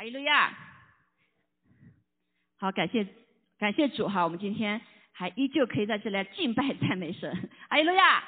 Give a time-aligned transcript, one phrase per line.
[0.00, 0.50] 哈利路亚。
[2.58, 3.06] 好，感谢
[3.58, 4.80] 感谢主哈，我们今天
[5.12, 7.30] 还依旧可以在这里敬拜赞美神，
[7.68, 8.24] 哈利路亚。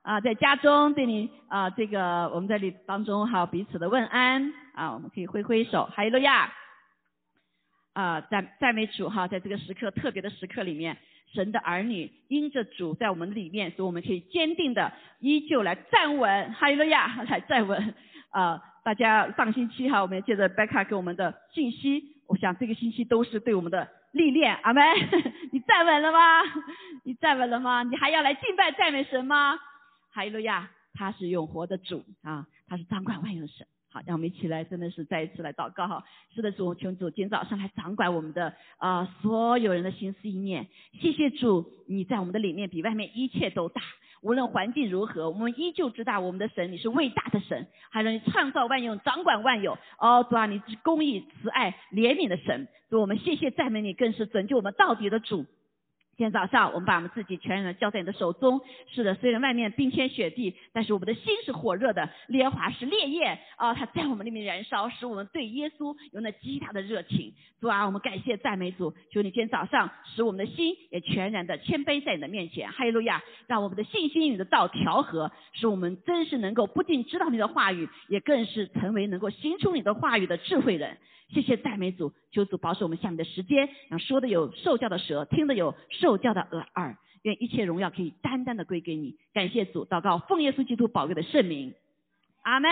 [0.00, 6.50] 啊，在家中对你啊，这个我们在里当中哈，彼此的问安啊，我们可以挥挥手，哈利路亚。
[7.92, 10.96] 啊，赞赞美主哈，在这个时刻特别的时刻里面，
[11.34, 17.94] 神的儿女因着主在我们里面，所以我们可以坚定的依旧来站稳，哈利路亚，来站稳。
[18.30, 24.82] 啊，大家上星期哈，我们也借着贝卡给我们的信息，我想这个星期都是对我们的历练，阿门。
[25.52, 26.18] 你站稳了吗？
[27.04, 27.82] 你站稳了吗？
[27.82, 29.58] 你还要来敬拜赞美神吗？
[30.12, 33.66] 哈利路亚，他是永活的主啊，他是掌管万有神。
[33.92, 36.04] 好，让我们一起来，真的是再一次来祷告哈。
[36.34, 40.68] 是的，主，求主今天早上来掌管我们的啊所有人的心思意念。
[41.00, 43.82] 谢谢主，你在我们的里面比外面一切都大。
[44.22, 49.78] 无论环境如何，我们依旧知道我们的神你是伟大的神，还能创造万有、掌管万有。
[49.98, 52.68] 哦，主啊，你是公义、慈爱、怜悯的神。
[52.90, 55.46] 主，我们谢谢赞美你，更是拯救我们到底的主。
[56.20, 58.60] 今天早上，我们把我们自己全然的交在你的手中。
[58.92, 63.72] 是的，虽然外面冰天雪地，但是我们的心是火热的，烈华是烈焰啊！
[63.72, 67.32] 它在我们里面燃烧，使我们对耶稣有那极大的热情。
[67.58, 72.70] 主啊，我们感谢赞美主，求你今天早上使我们的心也全然的谦卑在你的面前。
[72.70, 73.22] 哈利路亚！
[73.46, 80.98] 让我们的信心与你的道调和，使我们真是能够不仅知道你的话语，也更是成为能够行出你的话语的智慧人。
[81.32, 89.16] 谢谢赞美主，求主保守我们下面的时间，让说的有受教的舌，听的有受教的耳耳，愿一切荣耀可以单单的归给你。
[89.32, 91.72] 感谢主，祷告奉耶稣基督宝贵的圣名，
[92.42, 92.70] 阿门，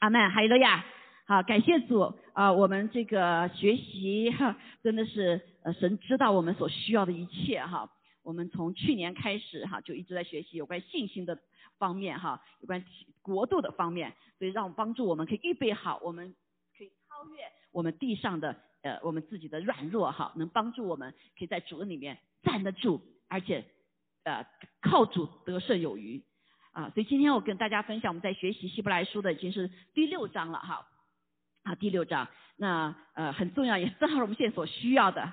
[0.00, 0.84] 阿门，哈利路亚。
[1.24, 7.88] 好，感谢主啊，我们这个学习哈，真的是呃神知道我们所需要的一切哈。
[8.24, 11.38] 我们从去年开始哈，就一直在学习有关信心的
[11.78, 12.84] 方面哈，有关
[13.22, 16.34] 国度的方面，所以让帮助我们可以预备好我们。
[17.20, 23.62] 超越我们地上的呃，我们自己的软弱哈，能帮助我们可以在主里面站得住，而且
[24.24, 24.46] 呃
[24.80, 26.24] 靠主得胜有余
[26.72, 26.88] 啊。
[26.94, 30.88] 所以今天我跟大家分享，我们在学习希伯来书的已经是第六章了哈。
[31.62, 32.26] 啊，第六章
[32.56, 35.30] 那呃很重要，也正好是我们现在所需要的，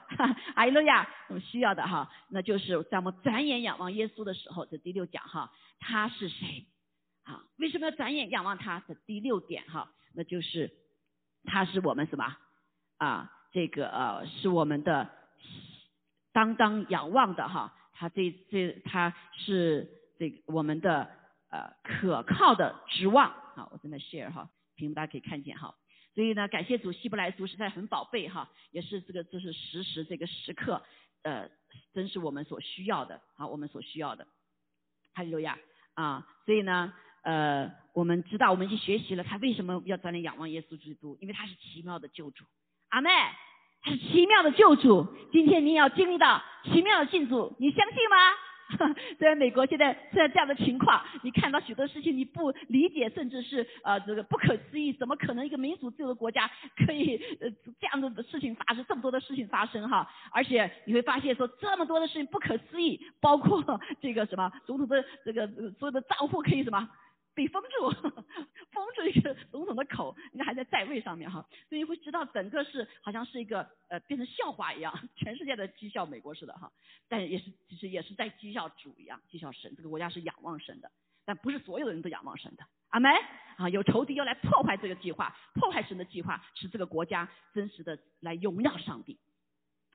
[0.55, 6.65] 阿利路亚，我们需要的哈，那就是在我们转眼仰望耶稣的时候，这第六讲哈，他是谁？
[7.23, 8.81] 啊，为什么要转眼仰望他？
[8.81, 10.69] 的第六点哈，那就是。
[11.47, 12.37] 他是我们什么
[12.97, 13.31] 啊？
[13.53, 15.09] 这个呃是我们的
[16.33, 17.73] 当当仰望的哈。
[17.93, 21.09] 他这这他是这个我们的
[21.49, 23.31] 呃可靠的指望。
[23.55, 25.73] 好，我正在 share 哈，屏幕大家可以看见哈。
[26.13, 30.83] 所以呢，感谢主，希伯来族实在很宝贝哈，也是这个就是实时这个时刻
[31.23, 31.49] 呃，
[31.93, 34.27] 真是我们所需要的好，我们所需要的。
[35.13, 35.57] 哈利路亚
[35.95, 36.27] 啊！
[36.45, 36.93] 所以呢。
[37.27, 42.45] 呃，我们知道，我们已经学习了他为什么要早点仰望耶稣基督，因为他是奇妙的救主。
[42.87, 43.09] 阿妹，
[43.81, 45.05] 他是奇妙的救主。
[45.33, 48.95] 今天你要经历到奇妙的信主，你相信吗？
[49.19, 56.49] 虽然美国现在现在这样的情况，你看到许多事情你不理解，甚至是呃这个不可思议，怎么可能一个民主自由的国家
[56.85, 57.49] 可以呃
[57.81, 60.09] 这样的事情发生，这么多的事情发生哈？
[60.31, 63.61] 而且你会发现说这么多的事情不可思议，包括
[64.01, 65.45] 这个什么总统的这个
[65.77, 66.89] 所有的账户可以什么？
[67.37, 67.91] 被封住，
[68.73, 76.71] 封住一个总统的口，人家还在在位上面哈，所以会知道整个是好像是一个呃变成笑话一样， 全世界的讥笑美国似的哈，
[77.07, 80.89] 但也是其实也是在讥笑主一样，讥笑神，这个国家是仰望神的，
[81.25, 83.11] 但不是所有的人都仰望神的，阿门。
[83.57, 89.17] 啊，有仇敌要来破坏这个计划，破坏神的计划，使这个国家真实的来荣耀上帝，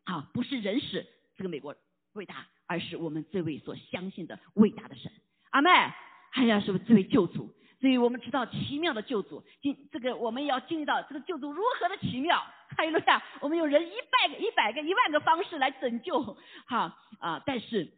[0.04, 1.74] 啊，不是人使这个美国
[2.14, 5.12] 伟大，而是我们这位所相信的伟大的神，
[5.50, 5.72] 阿门。
[6.32, 7.54] 还要是不是这位救主？
[7.80, 12.42] 所以我们知道奇妙的救主，经这个我们要经历到这个救主如何的奇妙。
[12.74, 16.22] 还有路亚，我们有人一百个、一百个、一万个方式来拯救，
[16.64, 17.42] 哈啊！
[17.44, 17.92] 但是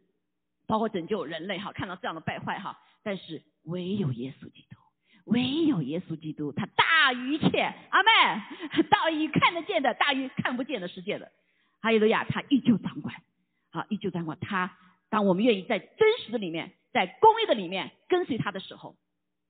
[0.66, 4.76] 包括拯救人类，哈，看到这样的败坏，哈，但是唯有耶稣基督，
[5.26, 8.10] 唯有耶稣基督，他大于一切，阿妹，
[8.90, 11.30] 大于看得见的，大于看不见的世界的。
[11.80, 13.14] 还有路亚，他依旧掌管，
[13.70, 14.36] 好，依旧掌管。
[14.40, 14.76] 他
[15.10, 16.72] 当我们愿意在真实的里面。
[16.94, 18.94] 在公益的里面跟随他的时候，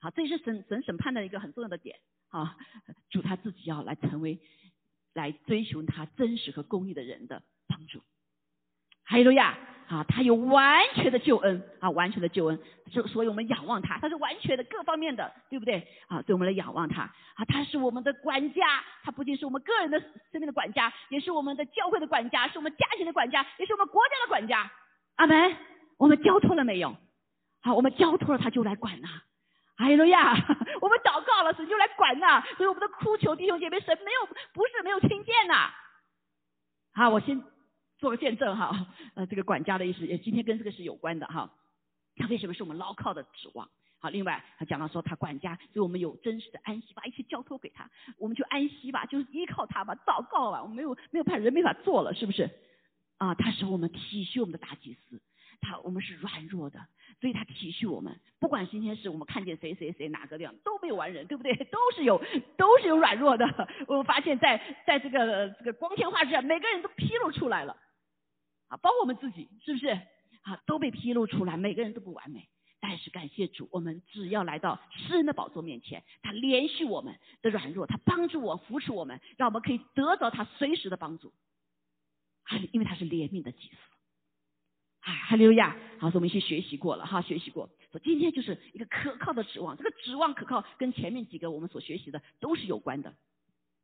[0.00, 1.98] 好，这也是审审审判的一个很重要的点
[2.30, 2.56] 啊。
[3.10, 4.40] 主他自己要来成为，
[5.12, 8.00] 来追求他真实和公益的人的帮助。
[9.04, 9.58] 哈利路亚
[9.88, 12.58] 啊，他有完全的救恩啊，完全的救恩，
[12.90, 16.22] 所所以我们仰望他，他是完全的各方面的，对不对啊？
[16.22, 17.02] 所以我们来仰望他
[17.34, 24.72] 啊，他是我们的管家，他不仅是我们个人的生命的管家，也是我们的教会的管家，是我们家庭的管家，也是我们国家的管家。
[25.16, 25.56] 阿门。
[25.96, 26.96] 我们交托了没有？
[27.62, 29.08] 好，我们交托了，他就来管呐。
[29.76, 30.34] 哎呀，
[30.82, 32.42] 我们祷告了，神就来管呐。
[32.56, 35.70] 所以我们的哭求弟兄姐妹，神没有不是没有听见呐。
[36.92, 37.42] 好，我先
[37.98, 38.86] 做个见证哈。
[39.14, 41.50] 呃，这个管家的意思也今天跟这个是有关的哈。
[42.16, 43.68] 他为什么是我们牢靠的指望？
[44.00, 47.88] 好，另外他讲到说他管家，所以我们有真实的安息，把一切交托给他，
[48.18, 52.50] 我们就安息吧，就是依靠他吧，祷告吧，我们没有没有怕人没法做了，是不是？
[53.24, 55.18] 啊，他是我们体恤我们的大祭司，
[55.62, 56.78] 他我们是软弱的，
[57.20, 58.20] 所以他体恤我们。
[58.38, 61.54] 不管今天是我们看见谁谁谁哪个地方都没有完人，对不对？
[61.72, 62.22] 都是有
[62.58, 63.46] 都是有软弱的。
[63.88, 67.74] 我们发现，在在这个这个光天化日下，每个人都披露出来了，
[68.68, 69.88] 啊，包括我们自己，是不是？
[70.42, 72.46] 啊，都被披露出来，每个人都不完美。
[72.80, 81.32] 但是感谢主，我们只要来到诗人的宝座面前，他连续我们的软弱，他帮助我扶持我们，让我们可以得到他随时的帮助。
[82.44, 83.76] 啊，因为他是怜悯的祭司。
[85.00, 85.76] 啊，哈利路亚！
[85.98, 87.68] 好，我们先学习过了哈，学习过。
[87.92, 93.14] 说今天就是一个可靠的指望，这个指望可靠，跟前面几个我们所学习的都是有关的。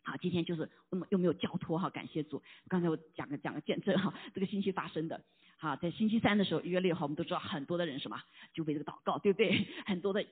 [0.03, 1.91] 好，今天就是我们有没有交托哈？
[1.91, 2.43] 感谢主。
[2.69, 5.23] 刚才我讲个讲个见证哈，这个星期发生的。
[5.59, 8.19] 好，在星期三的时候，一月六号，我们都知道很多的人什么，
[8.55, 9.69] 就为这个祷告，对不对？
[9.85, 10.25] 很多的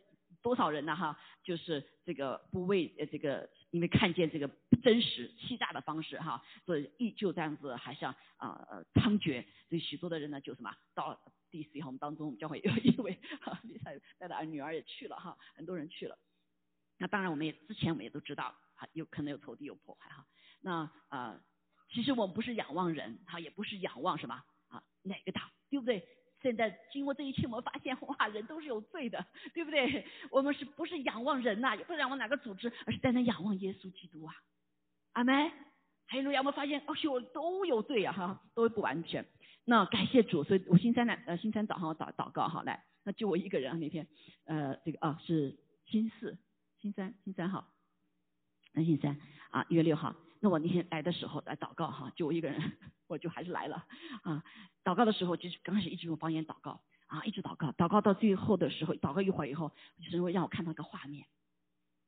[0.43, 0.95] 多少人呢？
[0.95, 11.21] 哈，就是这个不为呃这个，因为看见这个不真实欺诈的方式哈，所以依旧这样子还像啊呃猖獗，所以许多的人呢就什么到
[11.51, 16.19] DC 哈，我们当中我们将会有一位 哈，李彩带着女儿也去了哈，很多人去了。
[16.99, 20.27] 那当然我们也之前我们也都知道，哈，有可能有投递有破坏哈。
[20.61, 21.41] 那啊，
[21.91, 24.83] 其实我们不是仰望人哈，也不是仰望什么啊。
[25.03, 26.07] 哪个党，对不对？
[26.41, 30.07] 现在经过这一切，我们发现哇，人都是有罪的，对不对？
[30.31, 31.77] 我们是不是仰望人呐？
[31.77, 34.35] 也不是仰望哪个组织，而是单单仰望耶稣基督啊！
[35.13, 35.51] 阿门。
[36.11, 39.27] 还有路亚，我们发现哦哟，都有罪啊哈，都不完全。
[39.67, 44.09] 那感谢主，所以我星三呢，呃，星三早上我祷祷告哈，来，那就我一个人啊那天，
[44.47, 46.39] 呃，这个啊是星四，
[46.81, 47.69] 星三，星三号，
[48.73, 49.21] 那星三
[49.51, 50.17] 啊一月六号。
[50.41, 52.59] 那我那天来的时候来祷告哈，就我一个人，
[53.09, 53.85] 我就还是来了
[54.23, 54.45] 啊。
[54.85, 59.73] 祷告的时候就是刚开始一直用方言祷告啊，一直祷告，祷告到最后的时候，祷告一会儿以后，
[60.03, 61.27] 就是会让我看到一个画面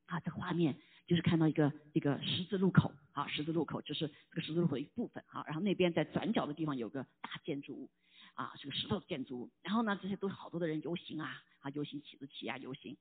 [0.07, 0.77] 啊，这个画面
[1.07, 7.91] 就是看到一个一个十字路口啊，十字路口就是这个十字路口的一部分啊，然后那边在转角的地方有个大建筑物
[8.35, 12.97] 啊，是个石头建筑物，然后呢，这些都是好多的人游行啊啊，游行旗子旗啊游行。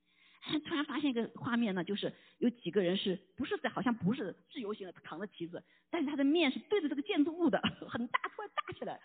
[0.66, 9.00] 突然发现一个画面呢，就是有几个人是不是在好像不是自由行的扛着旗子，但是他的面是对着这个建筑物的， 很大，突然大起来，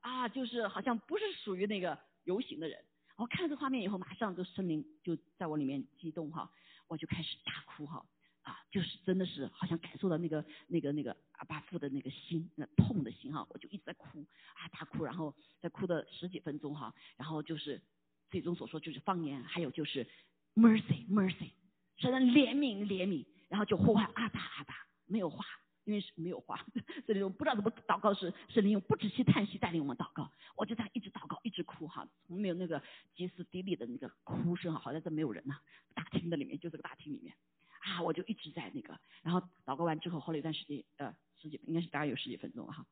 [0.00, 2.82] 啊，就是好像不是属于那个游行的人。
[3.16, 6.50] 我看了这画面以后，马上就森林就在我里面激动哈，
[6.86, 8.06] 我就开始大哭哈，
[8.42, 14.24] 啊，就是真的是好像感受到那个那个那个阿巴父的那个心，那痛的心哈，我就一直在哭
[14.54, 17.82] 啊大哭，然后在哭的十几分钟哈，然后就是
[18.30, 20.08] 最终所说就是方言，还有就是。
[20.54, 21.52] Mercy, mercy，
[21.98, 24.74] 神的怜悯，怜悯，然后就呼唤阿爸，阿爸，
[25.06, 25.44] 没有话，
[25.84, 26.66] 因为是没有话，
[27.06, 32.82] 这里我不知道怎么祷告是是利用不止息叹息带领我们祷告，我就在一直祷告，一直哭哈，从没有那个
[33.14, 35.60] 歇斯底里的那个哭声哈，好像这没有人呐，
[35.94, 37.36] 大厅的里面就这个大厅里面，
[37.80, 42.84] 啊，我就一直在那个，然后祷告完之后，后来一段时间，呃，十几应该是大概有十几分钟哈，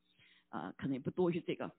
[0.51, 1.75] 呃，可能也不多于这个，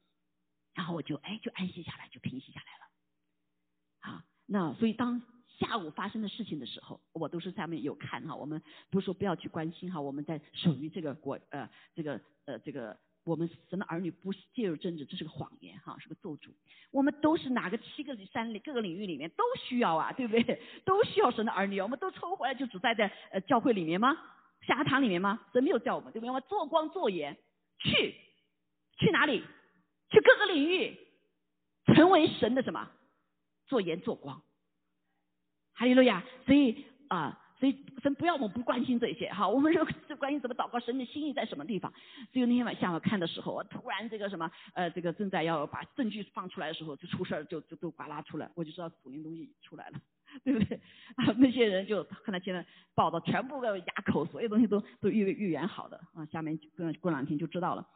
[0.74, 5.22] 然后我就哎就安息下来，就平息下来了，好，那所以当。
[5.60, 8.36] 下午发生的事情的时候，我都是下面有看哈。
[8.36, 16.50] 我们不是说不要去关心哈，我们在属于这个国呃这个呃这个我们神的儿女不介入政治，这是个谎言哈，是个咒诅。
[16.92, 20.62] 我们都是哪个七个山里各个领域里面都需要啊，对不对？
[20.86, 24.18] 都需要神的儿女，我们都抽回来就只待在呃教会里面吗？
[24.66, 25.40] 下堂里面吗？
[25.54, 26.30] 神没有叫我们，对不对？
[26.30, 27.38] 我们做光做盐，
[27.80, 28.16] 去
[28.98, 29.44] 去哪里？
[30.10, 30.98] 去各个领域，
[31.94, 32.90] 成为神的什么？
[33.66, 34.42] 做盐做光。
[35.78, 41.94] 哈利路亚，所以啊，所以神不要我们不关心这些哈，我们是是关心怎么祷告，神的心意在什么地方。
[42.34, 50.02] 所以那天晚上我看的时候，我突然这个什么呃，这个正在要把证据放出来的时候，就出事儿，就就都呱啦出来，我就知道主灵东西出来了，
[50.44, 50.80] 对不对？
[51.16, 52.66] 啊，那些人就看到现在
[52.96, 57.88] 报道，全部的哑口，所有东西都都预预言好的啊，下面过过两天就知道了。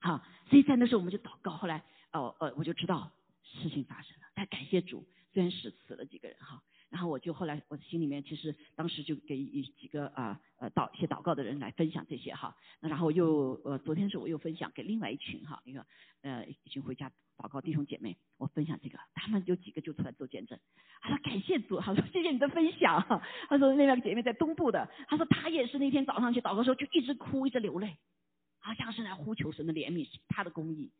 [0.00, 1.82] 好，所以在那时候我们就祷告，后来
[2.12, 3.10] 哦呃我就知道
[3.42, 6.62] 事情发生了，但感谢主，虽然是死了几个人哈。
[6.92, 9.42] 然后我就后来我心里面其实当时就给
[9.80, 15.86] 几个啊呃祷一些祷告的人来分享这些哈，然后又呃昨天是我又分享给另外一群哈一个
[16.20, 20.58] 呃一群回家祷告弟兄姐妹，我分享这个，他们有几个就出来做见证，
[21.00, 23.02] 他说感谢主，他说谢谢你的分享，
[23.48, 27.96] 他说那两个姐妹在东部的，他说他也是那天早上去祷告的时候就一直哭一直流泪，
[28.58, 30.92] 好像是来呼求神的怜悯他的公义。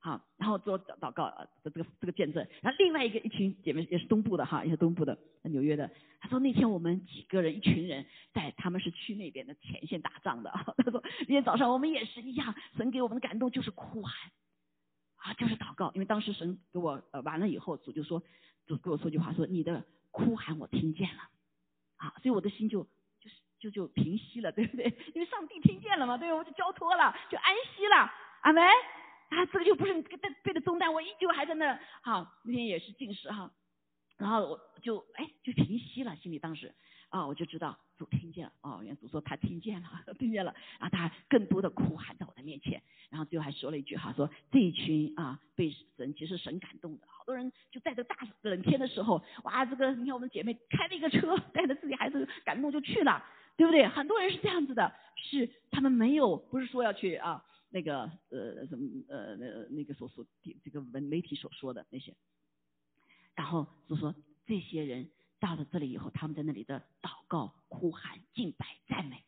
[0.00, 2.46] 好，然后做祷告呃这个这个见证。
[2.62, 5.90] 然后另外一个一群姐妹也是东部的哈，也是东部的纽约的。
[6.20, 10.50] 他说那天我们几个人一群人在他们是去那边的前线打仗的。
[10.78, 14.30] 他说那天早上我们也是一样，神给我们的感动就是哭喊
[15.16, 15.90] 啊，就是祷告。
[15.94, 18.22] 因为当时神给我呃完了以后，主就说
[18.66, 21.22] 主给我说句话说你的哭喊我听见了
[21.96, 22.84] 啊，所以我的心就
[23.20, 24.86] 就是就就平息了，对不对？
[25.12, 28.08] 因为上帝听见了嘛，对我就交托了，就安息了，
[28.42, 28.62] 阿门。
[29.28, 31.78] 啊，这个就不是背背的重担，我依旧还在那。
[32.02, 33.50] 好，那天也是进食哈，
[34.16, 36.74] 然后我就哎就平息了，心里当时
[37.10, 53.22] 啊我就知道主听见了，哦，原主说他听见了， 听见了，然后他更多的哭喊在我的面前，然后最后还说了一句哈，说这一群啊被神其实神感动的，好多人就在这大冷天的时候，哇，这个你看我们姐妹开了一个车，带着自己孩子感动就去了，
[53.58, 53.86] 对不对？
[53.88, 57.44] 很多人是这样子的，是他们没有不是说要去啊。
[57.70, 60.26] 那个呃什么呃那那个所说
[60.62, 62.16] 这个文媒体所说的那些，
[63.34, 64.14] 然后就说
[64.46, 69.24] 这些人到了这里以后，他们在那里的祷告、呼喊、敬拜、赞美，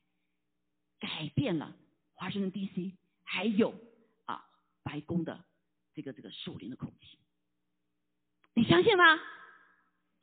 [0.99, 1.77] 改变了
[2.15, 2.97] 华盛顿 D.C.
[3.23, 3.75] 还有
[4.25, 4.45] 啊
[4.83, 5.45] 白宫的
[5.95, 7.19] 这个这个树林的空气，
[8.55, 9.05] 你相信吗？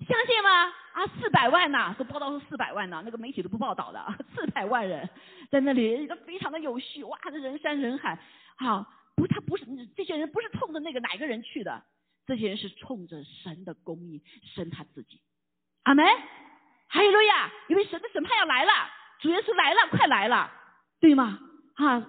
[0.05, 0.49] 相信吗？
[0.93, 4.03] 啊，四百万呐，都报道说四百万呐，那个媒体都不报道的，
[4.35, 5.09] 四百万人
[5.49, 8.19] 在那里，非常的有序，哇，这人山人海，
[8.57, 8.85] 好，
[9.15, 11.83] 不，他不是这些人不是冲着那个哪个人去的，
[12.25, 15.21] 这些人是冲着神的公义，神他自己，
[15.83, 16.05] 阿门，
[16.87, 18.71] 哈利路亚，因为神的审判要来了，
[19.19, 20.51] 主耶稣来了，快来了，
[20.99, 21.39] 对吗？
[21.75, 22.07] 啊，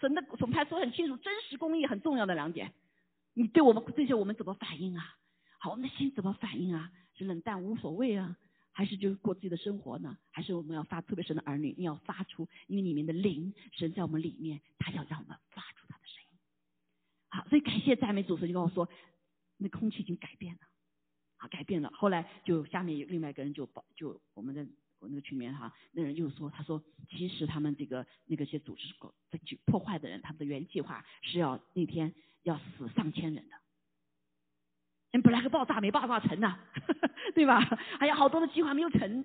[0.00, 2.72] 神的审判说很清楚，真实公义很重要的两点，
[3.34, 5.04] 你对我们这些我们怎么反应啊？
[5.60, 6.90] 好，我们的心怎么反应啊？
[7.18, 8.36] 是冷淡无所谓啊，
[8.72, 10.16] 还是就过自己的生活呢？
[10.30, 16.38] 还是我们要发特别神的儿女，你要发出，因为里面的灵神在我们里面，他要让我们发出他的声音。
[17.28, 18.88] 好，所以感谢赞美主，神就跟我说，
[19.56, 20.60] 那空气已经改变了，
[21.38, 21.90] 啊，改变了。
[21.92, 24.64] 后来就下面有另外一个人就报，就我们的
[25.00, 28.94] 我那个群里面哈，那人就说，他说其实他们这个那个些组织
[29.30, 33.56] 在去破坏的人，他们的原计划是要那天要死上千人的。
[35.10, 36.58] 人本来个爆炸没爆炸成呢，
[37.34, 37.60] 对吧？
[37.98, 39.24] 还有好多的计划没有成，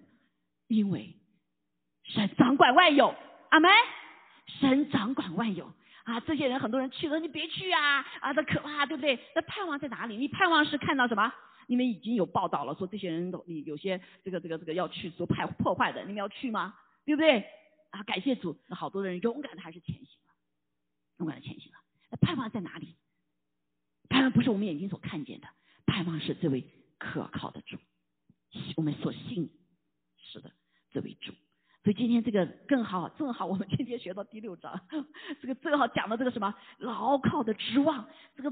[0.68, 1.16] 因为
[2.04, 3.14] 神掌管万有，
[3.50, 3.72] 阿门。
[4.46, 5.72] 神掌管万有
[6.04, 6.20] 啊！
[6.20, 8.06] 这些人很多人去了，你别去啊！
[8.20, 9.18] 啊，这可怕，对不对？
[9.34, 10.18] 那盼望在哪里？
[10.18, 11.32] 你盼望是看到什么？
[11.68, 16.76] 你们已经有报道了，说这些人都你有些这个这个这个要去做破破坏的，你们要去吗？
[17.06, 17.46] 对不对？
[17.92, 20.34] 啊，感谢主，好多人勇敢的还是前行了，
[21.20, 21.78] 勇敢的前行了。
[22.12, 22.98] 那盼望在哪里？
[24.10, 25.48] 盼望不是我们眼睛所看见的。
[25.94, 26.66] 盼望是这位
[26.98, 27.78] 可靠的主，
[28.78, 29.48] 我们所信
[30.18, 30.50] 是的
[30.92, 31.32] 这位主。
[31.84, 34.74] 所以今天这个更好，正好我们今天学到第六章，
[35.40, 36.52] 这个正好讲的这个什么？
[36.80, 38.50] 牢靠的指望，这个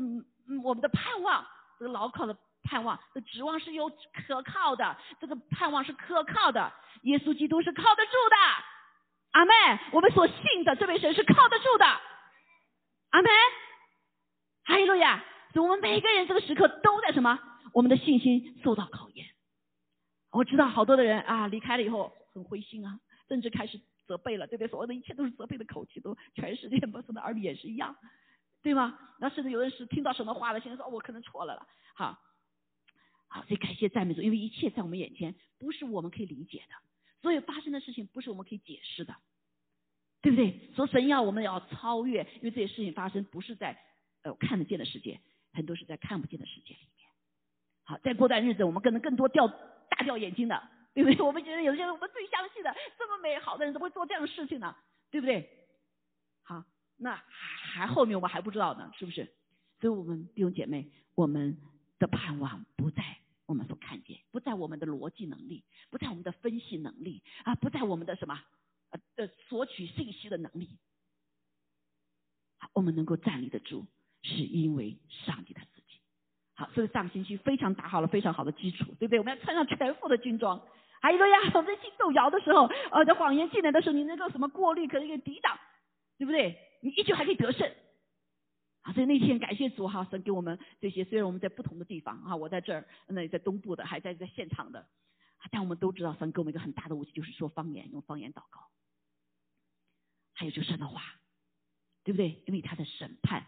[0.63, 1.43] 我们的盼望，
[1.79, 6.71] 这个牢靠的盼望，这指望是有可靠的，这个盼望是可靠的，
[7.01, 8.35] 耶稣基督是靠得住的，
[9.31, 9.53] 阿妹，
[9.93, 11.85] 我们所信的这位神是靠得住的，
[13.09, 13.29] 阿妹，
[14.65, 15.23] 哈利路亚。
[15.59, 17.39] 我们每个人这个时刻都在什么？
[17.73, 19.27] 我们的信心受到考验。
[20.31, 24.67] 我知道好多的人啊，离开了以后很灰心啊，甚至开始责备了，对不对？
[24.69, 27.95] 所有的一切都是责备的口气，都全世界不同的儿女也是一样，
[28.61, 28.97] 对吗？
[29.19, 31.67] 那甚至有人是听到什么话了，现在说我可能错了了。
[31.93, 32.17] 好，
[33.27, 36.75] 好，所以感谢赞美主，因为一切在我们眼前不是我们可以理解的，
[37.21, 39.15] 所有发生的事情不是我们可以解释的，
[40.21, 40.71] 对不对？
[40.75, 43.77] 所以神要我们要超越，因为这些事情发生不是在
[44.23, 45.19] 呃看得见的世界。
[45.53, 47.09] 很多是在看不见的世界里面。
[47.83, 49.47] 好，再过段日子，我们可能更多掉
[49.89, 50.61] 大掉眼睛的，
[50.93, 51.21] 对不对？
[51.21, 54.75] 我们觉得有些人我们最相信的这么美好的人，怎么会做这样的事情呢？
[55.09, 55.67] 对不对？
[56.43, 56.63] 好，
[56.97, 59.25] 那还后面我们还不知道呢，是不是？
[59.79, 61.57] 所以我们弟兄姐妹，我们
[61.99, 63.03] 的盼望不在
[63.45, 68.39] 我们所看见，不在我们的逻辑能力，不在我们的分析能力啊，不在我们的什么
[69.15, 70.77] 呃索取信息的能力。
[72.73, 73.85] 我们能够站立得住。
[74.23, 75.99] 是因为上帝他自己，
[76.55, 79.19] 好，所以上星期非常打好了非常好的基础，对不对？
[79.19, 80.61] 我们要穿上全副的军装。
[81.01, 85.57] 还有个呀， 我们在心动摇的时候，呃，在谎言进来的时候，你能够什么过滤，可以抵挡，
[86.17, 86.57] 对不对？
[86.81, 87.67] 你依旧还可以得胜。
[88.81, 94.87] 啊，所以那天感谢主哈，神给我们这些，虽然我们在不同的地方啊，我在这儿，那在东部的，还在在现场的，
[95.51, 98.61] 但我们都知道神给我们一个很大的武器，就是说方言，用方言祷告。
[100.33, 101.01] 还有就是神的话，
[102.03, 102.43] 对不对？
[102.45, 103.45] 因为他的审判。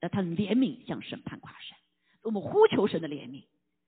[0.00, 1.76] 那他的怜悯向审判跨神，
[2.22, 3.44] 我们呼求神的怜悯，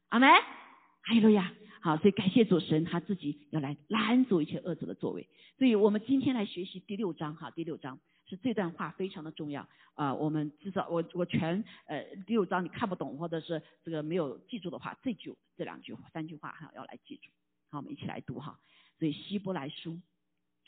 [0.09, 5.29] 阿门，哈利路亚，好，所以感谢主神他自己要来拦阻一切恶者的作为。
[5.59, 10.15] 所以我们今天来学习第六章哈，第六章是这段话非常的重要啊。
[10.15, 17.31] 我们至少我我全呃第六章你看不懂或者是这个没有记住的话，这句这两句话三句话哈要来记住。
[17.71, 18.59] 好，我们一起来读哈。
[18.99, 19.99] 所以希伯来书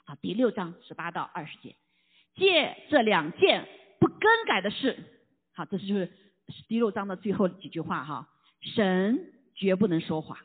[0.06, 1.76] 好第六章十八到二十节，
[2.34, 3.68] 借这两件
[4.00, 4.98] 不更改的事，
[5.54, 6.12] 好，这是就是
[6.68, 8.28] 第六章的最后几句话哈。
[8.60, 10.36] 神绝不能说谎。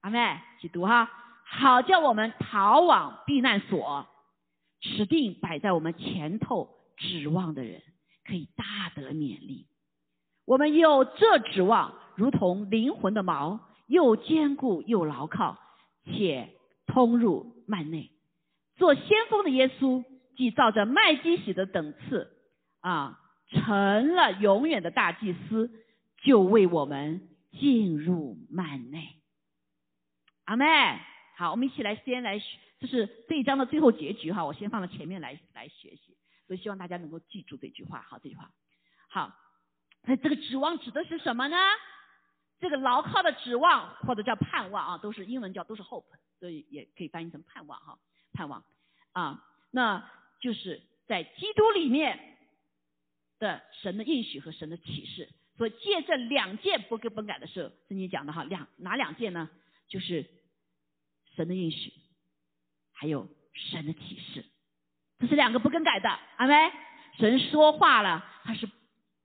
[0.00, 1.10] 阿妹，一起读哈。
[1.44, 4.06] 好叫我们逃往避难所，
[4.80, 7.82] 指定摆在我们前头指望的人，
[8.24, 9.66] 可以大得勉励。
[10.44, 15.58] 我们有这指望，如同灵魂的锚，又坚固又牢靠，
[16.04, 16.54] 且
[16.86, 18.10] 通入幔内。
[18.76, 20.04] 做先锋的耶稣，
[20.36, 22.37] 既照着麦基洗的等次
[22.80, 25.70] 啊，成了永远的大祭司，
[26.18, 29.16] 就为我们进入幔内。
[30.44, 30.66] 阿妹。
[31.36, 32.40] 好，我们一起来先来，
[32.80, 34.44] 这是这一章的最后结局哈。
[34.44, 36.16] 我先放到前面来来学习，
[36.46, 38.00] 所以希望大家能够记住这句话。
[38.00, 38.50] 好，这句话。
[39.08, 39.32] 好，
[40.02, 41.56] 那这个指望指的是什么呢？
[42.60, 46.06] 这个牢靠的指望或者叫盼望啊，都是英文叫都是 hope，
[46.40, 47.96] 所以也可以翻译成盼望哈，
[48.32, 48.64] 盼望
[49.12, 52.36] 啊，那就是在基督里面
[53.38, 55.28] 的神的应许和神的启示。
[55.56, 59.50] 所以借这两件不更改的事，是你讲的哈，两哪两件呢？
[59.88, 60.26] 就是。
[61.36, 61.92] 神的应许，
[62.90, 64.44] 还有神的启示，
[65.20, 66.52] 这是两个不更改的，阿妹，
[67.16, 68.68] 神说话了，他是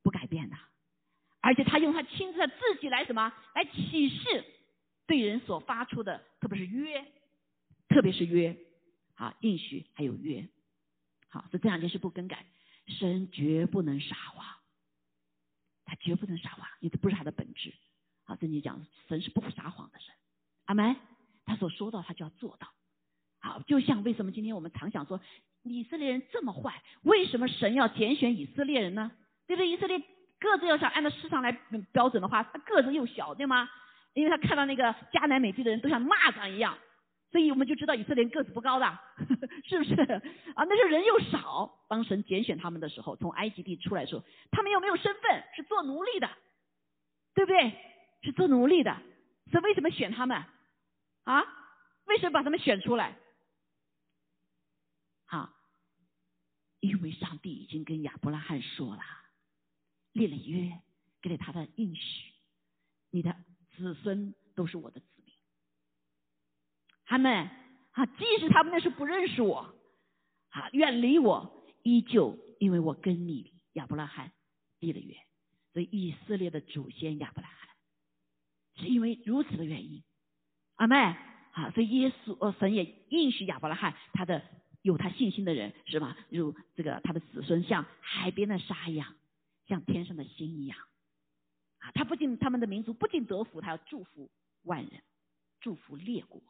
[0.03, 0.55] 不改变的，
[1.41, 4.45] 而且他用他亲自的自己来什么来启示
[5.07, 7.03] 对人所发出的，特别是约，
[7.89, 8.55] 特别是约，
[9.15, 10.47] 好应许还有约，
[11.29, 12.45] 好，所以这两件事不更改，
[12.87, 14.45] 神绝不能撒谎，
[15.85, 17.73] 他绝不能撒谎，因为这不是他的本质。
[18.25, 20.13] 好，圣经讲神是不撒谎的神，
[20.65, 20.95] 阿门。
[21.45, 22.73] 他所说到，他就要做到。
[23.39, 25.19] 好，就像为什么今天我们常想说
[25.63, 29.11] 以色列人这么坏，为什么神要拣选以色列人呢？
[29.45, 29.67] 对不对？
[29.67, 29.99] 以色列
[30.39, 31.51] 个子要想按照市场来
[31.91, 33.69] 标准的话，他个子又小，对吗？
[34.13, 36.77] 因为他看到那个迦南美地的人都像蚂蚱一样，
[37.33, 38.85] 所以我们就知道以色列人个子不高的，
[39.65, 39.95] 是不是？
[40.53, 46.29] 啊，那时候人又少，当神拣选他们的时候，从埃及地出来的时候，他们又没有身份，是做奴隶的，
[47.33, 47.75] 对不对？
[48.21, 48.95] 是做奴隶的，
[49.51, 50.45] 所以为什么选他们？
[51.23, 51.43] 啊，
[52.05, 53.17] 为什么把他们选出来？
[55.25, 55.49] 好，
[56.81, 59.01] 因为上帝已经跟亚伯拉罕说了，
[60.11, 60.79] 立了约，
[61.19, 62.31] 给了他的应许，
[63.09, 63.35] 你的
[63.75, 65.01] 子孙都是我的。
[67.05, 67.49] 他们
[67.91, 69.75] 啊，即使他们那时候不认识我，
[70.49, 74.31] 啊，远离我，依旧因为我跟你亚伯拉罕
[74.79, 75.15] 立了约，
[75.73, 77.69] 所以以色列的祖先亚伯拉罕，
[78.75, 80.03] 是因为如此的原因。
[80.75, 84.41] 阿妹，啊，所以耶稣，呃，神也应许亚伯拉罕，他的
[84.81, 86.17] 有他信心的人是吧？
[86.29, 89.13] 如这个他的子孙像海边的沙一样，
[89.67, 90.77] 像天上的星一样，
[91.77, 94.31] 啊，他不仅他们的民族不仅得福，他要祝福
[94.63, 95.03] 万人，
[95.61, 96.41] 祝福列国，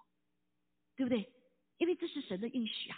[0.95, 1.32] 对不对？
[1.77, 2.97] 因为这是神的应许啊，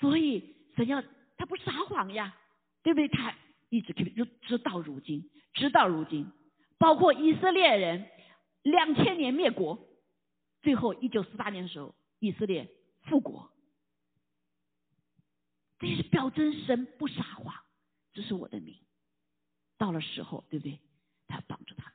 [0.00, 1.02] 所以神要
[1.36, 2.36] 他不撒谎呀，
[2.82, 3.08] 对不对？
[3.08, 3.34] 他
[3.68, 6.30] 一直如直到如今，直到如今，
[6.78, 8.08] 包括以色列人
[8.62, 9.86] 两千年灭国。
[10.62, 12.68] 最后，一九四八年的时候，以色列
[13.02, 13.52] 复国，
[15.78, 17.54] 这也是表征神不撒谎，
[18.12, 18.76] 这是我的名。
[19.78, 20.80] 到了时候，对不对？
[21.28, 21.94] 他要帮助他们，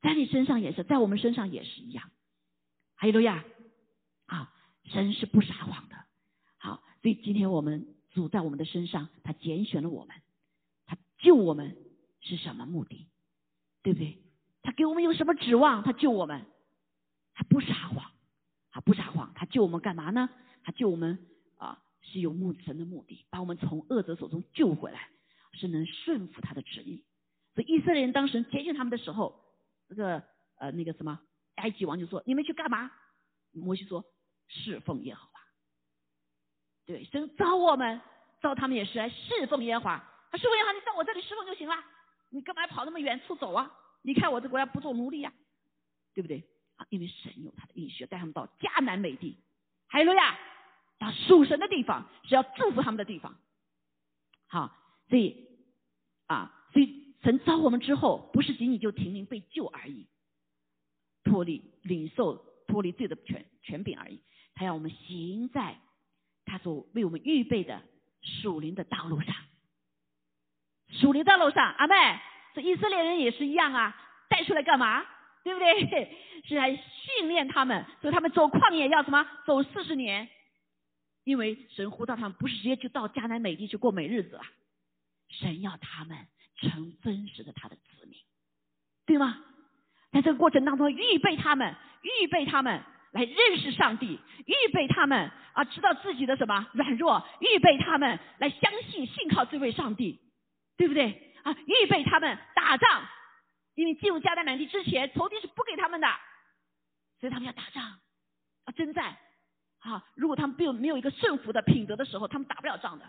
[0.00, 2.10] 在你身上也是，在我们身上也是一样。
[2.94, 3.44] 哈利路亚！
[4.88, 5.96] 神是不撒谎的。
[6.58, 10.16] 好，所以今天我们主在我们的身上，他拣选了我们，
[10.86, 11.76] 他救我们
[12.20, 13.08] 是什么目的？
[13.82, 14.18] 对不对？
[14.62, 15.82] 他给我们有什么指望？
[15.82, 16.44] 他救我们。
[17.34, 18.10] 他不撒谎，
[18.70, 20.30] 他不撒谎，他救我们干嘛呢？
[20.64, 21.18] 他救我们
[21.58, 25.10] 啊，是有目神的目的，把我们从恶者手中救回来，
[25.52, 27.04] 是能顺服他的旨意。
[27.54, 29.44] 所以以色列人当时拣选他们的时候，
[29.88, 30.22] 这个
[30.56, 31.20] 呃那个什么
[31.56, 32.90] 埃及王就说：“你们去干嘛？”
[33.52, 34.04] 摩西说
[34.48, 35.40] ：“侍奉耶和华。”
[36.86, 38.00] 对，神招我们，
[38.40, 40.12] 招他们也是来侍奉耶和华。
[40.30, 41.74] 他侍奉耶和华，你到我这里侍奉就行了，
[42.30, 43.70] 你干嘛跑那么远处走啊？
[44.02, 45.32] 你看我这国家不做奴隶呀，
[46.14, 46.44] 对不对？
[46.76, 49.36] 啊，因为神有他的应许，带他们到迦南美地，
[49.88, 50.38] 哈利路亚，
[50.98, 53.36] 到属神的地方，是要祝福他们的地方。
[54.46, 54.76] 好，
[55.08, 55.48] 所以
[56.26, 60.06] 啊，所以神招我们之后，不是仅仅就停灵被救而已，
[61.24, 62.36] 脱离领受
[62.68, 64.20] 脱离罪的权权柄而已，
[64.56, 65.76] 他要我们行在
[66.44, 67.80] 他所为我们预备的
[68.22, 69.34] 属灵的道路上，
[70.88, 71.94] 属灵道路上，阿妹，
[72.54, 73.96] 这以色列人也是一样啊，
[74.28, 75.04] 带出来干嘛？
[75.44, 76.16] 对不对？
[76.48, 79.24] 是来训练他们，所以他们走旷野要什么？
[79.46, 80.28] 走四十年，
[81.24, 84.46] 因为神呼召他们不是直接就到迦南美地去过美日子啊，
[85.28, 88.18] 神要他们成真实的他的子民，
[89.04, 89.38] 对吗？
[90.12, 92.82] 在这个过程当中，预备他们，预备他们
[93.16, 100.20] 来认识上帝，预备他们啊，知道自己的什么软弱，预备他们来相信、信靠这位上帝，
[100.76, 101.32] 对不对？
[101.42, 103.08] 啊，预备他们打仗，
[103.74, 106.06] 因为进入迦南满地之前，仇敌是不给他们的，
[107.18, 108.00] 所以他们要打仗，
[108.66, 109.16] 要征战。
[109.78, 113.06] 啊，如果他们没有没有一个顺服的品德的时候，他们打不了仗的。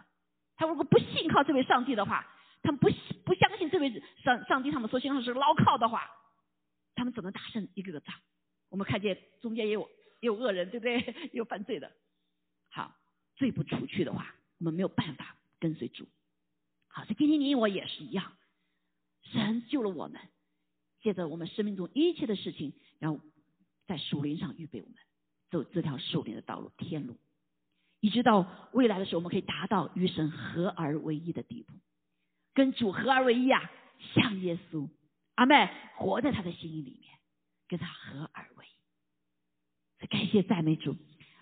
[0.55, 2.25] 他如果不信靠这位上帝的话，
[2.63, 2.89] 他们不
[3.25, 3.91] 不相信这位
[4.23, 6.09] 上上帝，他们说信靠是牢靠的话。
[6.95, 8.15] 他们怎么打胜一个个仗？
[8.69, 11.15] 我们看见中间也有有恶人，对不对？
[11.33, 11.91] 有犯罪的。
[12.69, 12.95] 好，
[13.35, 16.07] 罪不除去的话，我们没有办法跟随主。
[16.87, 18.33] 好，所以今天你我也是一样，
[19.23, 20.21] 神救了我们，
[21.01, 23.19] 借着我们生命中一切的事情，然后
[23.85, 24.95] 在树林上预备我们
[25.49, 27.15] 走这条树林的道路天路，
[27.99, 31.73] 一直到未来的时候，我们可以达到与神合而为一的地步，
[32.53, 33.71] 跟主合而为一啊，
[34.13, 34.87] 像耶稣。
[35.35, 37.13] 阿妹活在他的心意里面，
[37.67, 38.76] 跟他合而为一。
[40.09, 40.95] 感谢赞美主，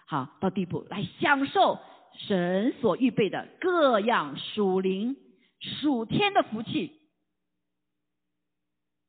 [0.06, 1.80] 好到地步来享受
[2.14, 5.18] 神所预备的各样属灵、
[5.60, 7.02] 属天的福气。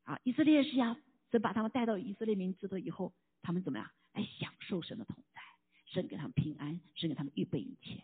[0.03, 0.97] 啊，以色列是呀，
[1.31, 5.41] 神把他们带到以色列民知道以后，他们怎么样来享受神的同在？
[5.85, 8.03] 神给他们平安，神给他们预备一切。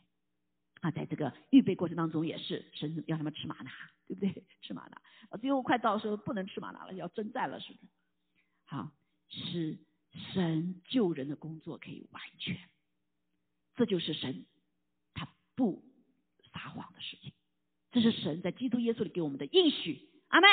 [0.81, 3.71] 啊，在这个预备过程当中，也是神让他们吃玛拿，
[4.07, 4.43] 对不对？
[4.61, 7.87] 吃玛拿，最后快到时候不能吃玛拿了，要征战了，是不是？
[8.65, 8.91] 好，
[9.29, 9.77] 吃
[10.13, 12.57] 神救人的工作可以完全，
[13.75, 14.45] 这就是神
[15.13, 15.83] 他不
[16.51, 17.33] 撒谎的事情，
[17.91, 20.09] 这是神在基督耶稣里给我们的应许。
[20.29, 20.47] 阿妹，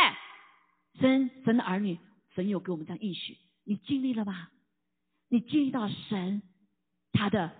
[0.99, 1.99] 神神的儿女，
[2.35, 4.51] 神有给我们这样应许，你经历了吗？
[5.29, 6.43] 你经历到神
[7.13, 7.53] 他的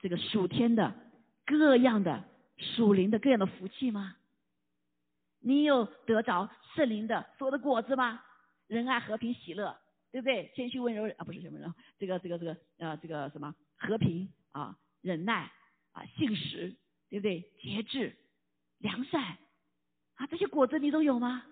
[0.00, 0.94] 这个属天的？
[1.46, 4.16] 各样的属灵的各样的福气吗？
[5.40, 8.22] 你有得着圣灵的所有的果子吗？
[8.68, 9.76] 仁爱、和平、喜乐，
[10.10, 10.52] 对不对？
[10.54, 15.52] 谦虚、温柔啊，不是什么柔，这个、这个、这个呃，这个什么和平啊，忍耐
[15.92, 16.76] 啊，信实，
[17.08, 17.40] 对不对？
[17.60, 18.16] 节制、
[18.78, 19.38] 良善
[20.14, 21.44] 啊，这些果子你都有吗？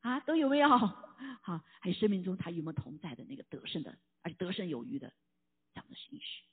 [0.00, 0.68] 啊，都有没有？
[1.42, 5.12] 好，还有生命中他与我们同在的那个得胜的，而且得胜有余的
[5.72, 6.44] 这样的心绪。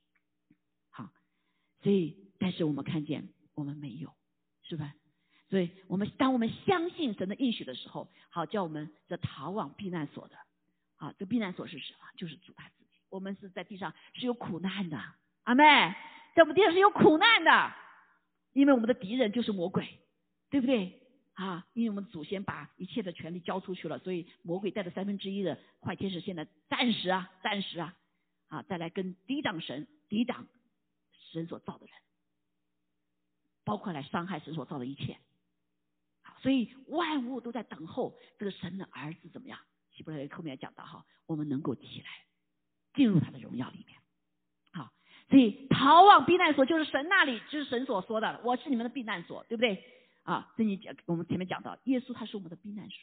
[0.90, 1.12] 好，
[1.82, 2.18] 所以。
[2.40, 4.14] 但是我们看见我们没有，
[4.64, 4.94] 是吧？
[5.50, 10.36] 所以我们当我们相信神的应许的时候，好叫我们这逃往避难所的，
[11.04, 12.00] 啊，这避难所是什么？
[12.16, 13.02] 就是主他自己。
[13.10, 14.98] 我们是在地上是有苦难的，
[15.44, 15.64] 阿妹，
[16.34, 17.74] 在我们地上是有苦难的，
[18.54, 20.00] 因为我们的敌人就是魔鬼，
[20.50, 21.02] 对不对？
[21.34, 27.94] 啊，因为我们祖先把一切的权利交出去了，所以魔鬼带着三分之一的坏天使，现在暂时啊，暂时啊，
[28.48, 30.48] 啊，再来跟抵挡神、抵挡
[31.34, 31.94] 神所造的人。
[33.66, 35.18] 包括来伤害神所造的一切，
[36.42, 39.60] 所以万物都在等候这个神的儿子怎么样？
[39.96, 42.10] 希伯来后面讲到哈，我们能够起来
[42.94, 44.00] 进入他的荣耀里面，
[44.72, 44.92] 好，
[45.30, 49.84] 所以逃往避难所就是神那里，就是神所说的，我是你们的避难所，对不对？
[50.24, 52.98] 啊，这你讲我们前面讲到，耶稣他是我们的避难所，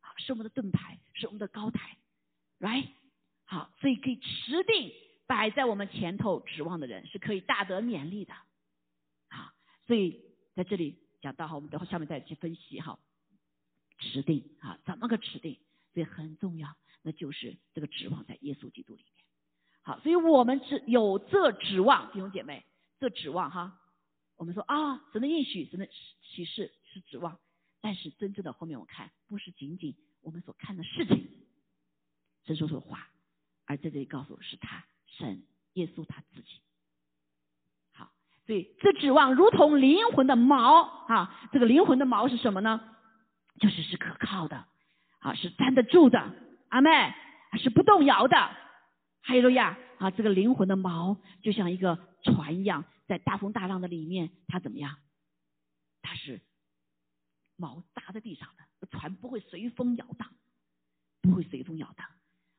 [0.00, 1.96] 好，是我们的盾牌，是我们的高台
[2.60, 2.88] ，right？
[3.44, 4.92] 好，所以可以持定
[5.26, 8.34] 摆在我们前头指望的人是可以大得勉励的。
[9.84, 10.22] 所以
[10.54, 12.98] 在这里讲到哈，我们等会下面再去分析哈，
[13.98, 15.58] 持定啊，怎么个持定？
[15.92, 19.24] 所以很重要，那就是这个指望在耶稣基督里面。
[19.82, 22.64] 好，所以我们只有这指望，弟兄姐妹，
[22.98, 23.80] 这指望哈，
[24.36, 27.38] 我们说啊，神的应许，神的启示是指望，
[27.80, 31.28] 但是真正的后面我看，不是仅仅我们所看的事情，
[32.46, 33.08] 神说说话，
[33.66, 35.42] 而在这里告诉是他神
[35.74, 36.60] 耶稣他自己。
[37.92, 38.12] 好
[38.46, 41.48] 所以，这指望如同灵魂的锚啊！
[41.52, 42.96] 这个灵魂的锚是什么呢？
[43.60, 44.66] 就是是可靠的
[45.22, 46.34] 啊，是站得住的，
[46.68, 46.90] 阿妹
[47.58, 48.36] 是不动摇的。
[48.36, 50.10] 哈利路亚啊！
[50.10, 54.96] 这个灵魂的锚就像一个船一样，在大风大浪的里面，它怎么样？
[56.02, 56.40] 它是
[57.56, 60.28] 锚扎在地上的，船不会随风摇荡，
[61.22, 62.04] 不会随风摇荡。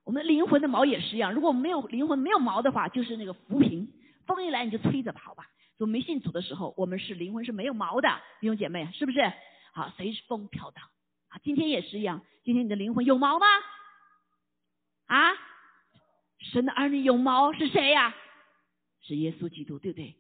[0.06, 3.92] 我们灵魂的锚也是一样，如果没有灵魂、没有锚的话，就是那个浮萍，
[4.26, 5.46] 风一来你就吹着跑吧。
[5.78, 8.08] 做没信主的时候，我们是灵魂是没有毛的，
[8.40, 9.34] 弟兄姐妹，是不是？
[9.74, 10.86] 好，随风飘荡
[11.42, 13.46] 今天也是一样，今天你的灵魂有毛吗？
[15.08, 15.32] 啊？
[16.40, 18.14] 神的儿女有毛是谁呀？
[19.02, 20.16] 是耶稣基督，对不对？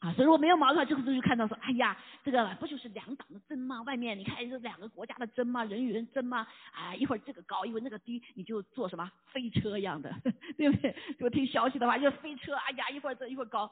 [0.00, 3.82] 啊，所以如果没有毛的话，这个时候就看到说，哎呀，这个不就是两党的争吗？
[3.82, 5.62] 外面你看这两个国家的争吗？
[5.64, 6.46] 人与人争吗？
[6.72, 10.12] 啊，一会儿这个高，一会儿那个低，你就坐什么飞车一样的，
[10.58, 10.94] 对不对？
[11.10, 13.70] 如果听消息的话，就飞车，哎呀，一会儿这一会儿高。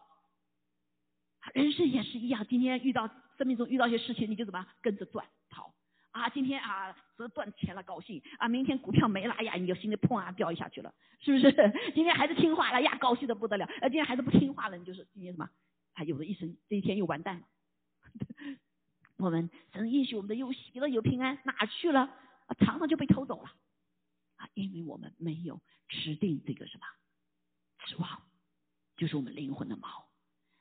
[1.55, 5.27] 人生也是一样，今天遇到生命中遇到一些事情，你就怎么跟着转
[6.13, 6.29] 啊？
[6.31, 11.53] 今天啊折断钱了高兴啊，明天股票没了，哎呀，你就心里砰啊掉下去了，是不是？
[11.95, 13.67] 今天孩子听话了呀，高兴的不得了。
[13.81, 15.49] 呃，今天孩子不听话了，你就是今天什么？
[15.95, 17.43] 他有的一生这一天又完蛋了。
[19.19, 22.01] 我们神允许我们的又喜乐又平安，哪去了？
[22.47, 23.51] 啊，常常就被偷走了
[24.37, 26.87] 啊，因为我们没有持定这个什么
[27.85, 28.23] 指望，
[28.97, 30.05] 就是我们灵魂的锚。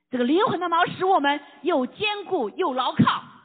[0.09, 3.38] 这个灵魂的锚使我们又坚固又牢靠。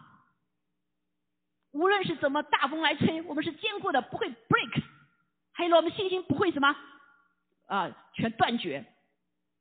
[1.74, 4.82] 无论是怎么大风来吹，我们是坚固的，不会 break。
[5.52, 6.74] 还有呢我们信心不会什么
[7.66, 8.87] 啊，全断绝，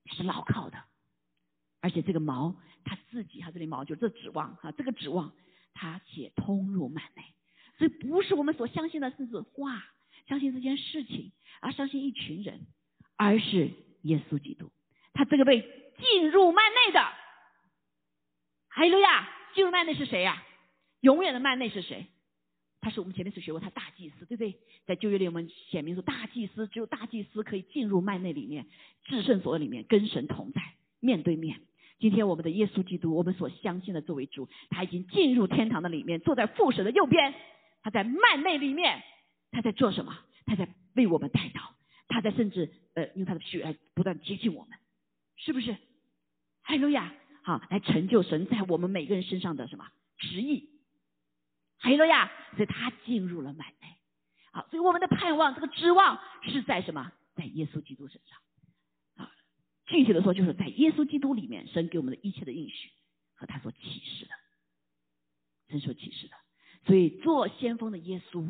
[0.06, 0.78] 是牢靠的。
[1.82, 5.34] 而且这个毛，它自己，它这里毛就这指望啊，这个指望，
[5.74, 7.24] 它且通入幔内，
[7.78, 9.84] 所以不是我们所相信的是话，
[10.28, 12.68] 相信这件事情，而相信一群人，
[13.18, 13.72] 而是
[14.04, 14.72] 耶稣基督，
[15.14, 15.62] 他这个被
[15.98, 17.02] 进入幔内的，
[18.70, 20.44] 哈利路亚，进入幔内是谁呀？
[21.04, 22.08] 永远的幔内是谁？
[22.80, 24.58] 他是我们前面是学过他大祭司，对不对？
[24.86, 28.66] 在旧约里我们显明说大祭司只有大祭司可以进入幔内里面，
[29.04, 30.62] 至圣所里面跟神同在，
[31.02, 31.60] 面对面。
[32.00, 37.34] 今天我们的耶稣基督，我们所相信的作为主，他已经进入天堂的里面，坐在父神的右边。
[37.82, 39.04] 他在幔内里面，
[39.52, 40.18] 他在做什么？
[40.46, 41.72] 他在为我们代祷，
[42.08, 44.78] 他在甚至呃用他的血来不断接近我们，
[45.38, 45.74] 是不是？
[46.64, 47.14] 哈利路亚！
[47.44, 49.86] 好，来成就神在我们每个人身上的什么
[50.18, 50.70] 旨意？
[51.84, 52.32] 哈利路亚！
[52.56, 53.98] 所以他进入了幔内。
[54.54, 57.12] 好，所以我们的盼望，这个指望是在什么？
[57.36, 58.40] 在耶稣基督身上。
[59.16, 59.30] 啊
[59.86, 62.90] 具体的说，就是在耶稣基督里面，神给我们的一切的应许
[63.36, 64.32] 和他所启示的，
[65.68, 66.36] 神所启示的。
[66.86, 68.50] 所以做先锋的耶稣，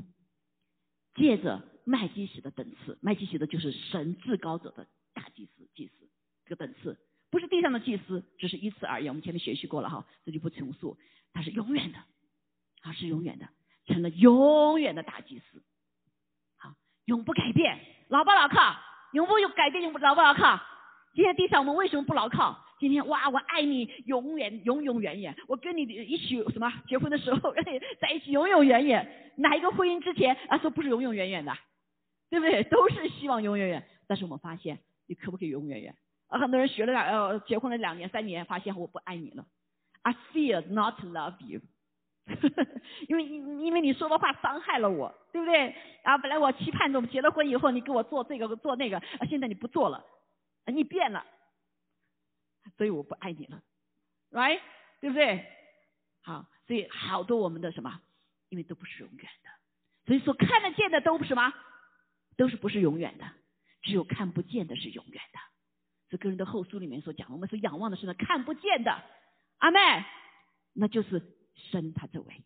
[1.15, 6.07] 借着麦基洗的等次，麦基洗的就是神至高者的大祭司，祭司
[6.45, 6.99] 这个等次
[7.31, 9.07] 不是地上的祭司，只是一次而已。
[9.07, 10.99] 我们前面学习过了哈，这就不重述。
[11.33, 11.97] 他是永远的，
[12.83, 13.47] 啊，是永远的，
[13.87, 15.63] 成了永远的大祭司，
[16.57, 16.73] 好，
[17.05, 18.75] 永不改变，牢不牢靠？
[19.11, 20.59] 永不有改变，永不牢不牢靠？
[21.13, 22.63] 今天地上我们为什么不牢靠？
[22.79, 27.53] 今天哇，我爱你永远永永远远，我跟你一起什么结婚的时候
[28.01, 29.31] 在一起永永远远。
[29.37, 31.55] 哪一个婚姻之前啊说不是永永远远的，
[32.29, 32.63] 对不对？
[32.63, 33.87] 都是希望永远远。
[34.07, 35.95] 但是我们发现，你可不可以永远远？
[36.27, 39.45] 啊，很多人学了两呃结婚了两年三年，发现我不爱你了。
[40.01, 41.61] I fear not love you，
[43.09, 45.75] 因为因为你说的话伤害了我，对不对？
[46.03, 50.03] 啊，本来我期盼着我们结了婚以后你给我做这个做那个，啊，现在你不做了。
[50.65, 51.25] 你变了，
[52.77, 53.61] 所以我不爱你了
[54.31, 54.61] ，right？
[55.01, 55.45] 对不对？
[56.21, 57.99] 好，所以好多我们的什么，
[58.47, 59.49] 因为都不是永远的，
[60.05, 61.53] 所以说看得见的都不什么，
[62.37, 63.29] 都是不是永远的，
[63.81, 65.39] 只有看不见的是永远的。
[66.09, 69.03] 这个人的后书里面所讲，我们所仰望的是那看不见的，
[69.57, 70.05] 阿妹，
[70.71, 71.21] 那就是
[71.55, 72.43] 神他这位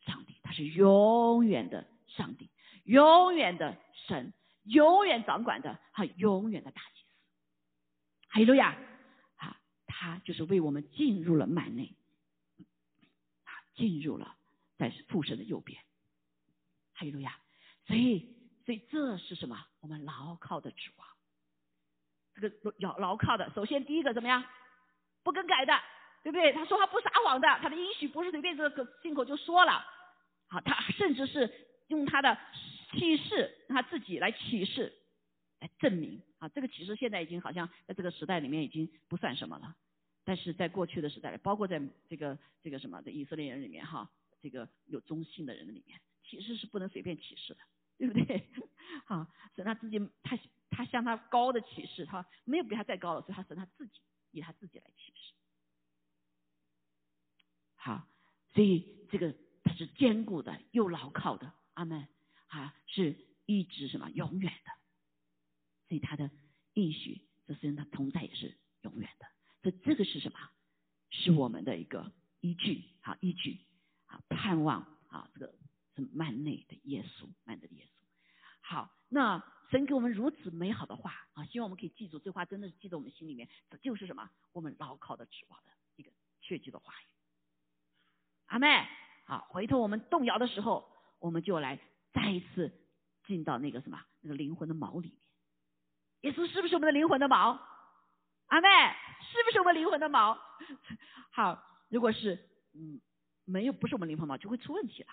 [0.00, 2.50] 上帝，他是永远的上帝，
[2.84, 3.76] 永远的
[4.06, 4.32] 神，
[4.64, 7.08] 永远掌管的，他永远的大祭司。
[8.28, 8.76] 哈利路亚！
[9.36, 11.94] 啊，他就是为我们进入了幔内，
[13.44, 14.36] 啊，进入了
[14.76, 15.80] 在父神的右边。
[16.94, 17.38] 哈利路亚！
[17.86, 19.66] 所以，所以这是什么？
[19.80, 21.08] 我们牢靠的指望。
[22.34, 24.44] 这个牢牢靠的，首先第一个怎么样？
[25.22, 25.72] 不更改的，
[26.24, 26.52] 对不对？
[26.54, 29.84] 他说话不撒谎的，他的应许不是随便这个信口就说了。
[30.48, 31.48] 好，他甚至是
[31.88, 32.36] 用他的
[32.90, 34.92] 启示，他自己来启示。
[35.60, 39.74] 来证明啊，这个其实现在已经好像在这个时代里面已经不算什么了，
[40.24, 44.10] 但是在过去的时代，包括在这个这个什么的以色列人里面哈，
[44.42, 47.60] 这个有忠信的人里面，其实是不能随便启示的，
[47.96, 48.46] 对不对？
[49.06, 50.38] 好，神他自己他
[50.70, 54.00] 他向他高的启示，他没有比他再高了，所以他神他自己
[54.32, 55.32] 以他自己来启示。
[57.84, 58.08] 好，
[58.54, 62.08] 所以这个它是坚固的又牢靠的，阿门
[62.46, 64.72] 啊，是一直什么永远的。
[65.86, 66.30] 所以他的
[66.72, 69.26] 应许，这是他同在也是永远的。
[69.62, 70.38] 所以这个是什么？
[71.10, 73.60] 是我们的一个依据，好依据，
[74.06, 75.54] 啊盼望，啊，这个
[75.94, 78.02] 是曼内的耶稣，曼内的耶稣。
[78.62, 83.46] 好，那神给我们如此美好的话，啊，希望我们可以记住这话，真的是记在我们心里面。
[83.68, 84.30] 这就是什么？
[84.52, 87.13] 我们牢靠的指望的一个确据的话语。
[88.54, 88.86] 阿妹，
[89.24, 90.88] 好，回头我们动摇的时候，
[91.18, 91.76] 我们就来
[92.12, 92.72] 再一次
[93.26, 95.18] 进到那个什么，那个灵魂的锚里面。
[96.20, 97.58] 耶稣是不是我们的灵魂的锚？
[98.46, 98.68] 阿妹，
[99.22, 100.38] 是不是我们灵魂的锚？
[101.34, 103.00] 好，如果是嗯
[103.44, 105.08] 没有不是我们灵魂锚，就会出问题了，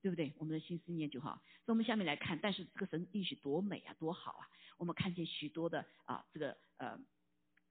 [0.00, 0.32] 对不对？
[0.38, 1.42] 我们的心思念就好。
[1.64, 4.46] 所以我们下面来看，但是这个神应许多美啊，多好啊！
[4.78, 6.96] 我们看见许多的啊，这个呃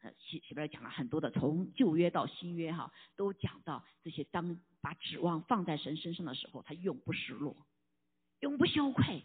[0.03, 7.55] 呃，前前面讲了很多的，从旧约到新约哈，都讲到这些当把指望放在神身上的时候，他永不失落，
[8.41, 9.23] 永不羞愧，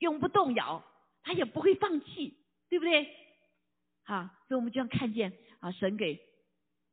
[0.00, 0.84] 永不动摇，
[1.22, 2.36] 他也不会放弃，
[2.68, 3.08] 对不对？
[4.02, 6.20] 啊，所以我们就要看见啊，神给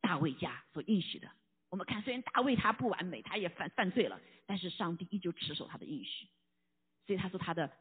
[0.01, 1.27] 大卫家所应许的。
[1.69, 6.27] 我们看，虽然大卫他不完美，他也犯犯罪了，但是上帝依旧持守他的应许。
[7.07, 7.71] 所以他说他的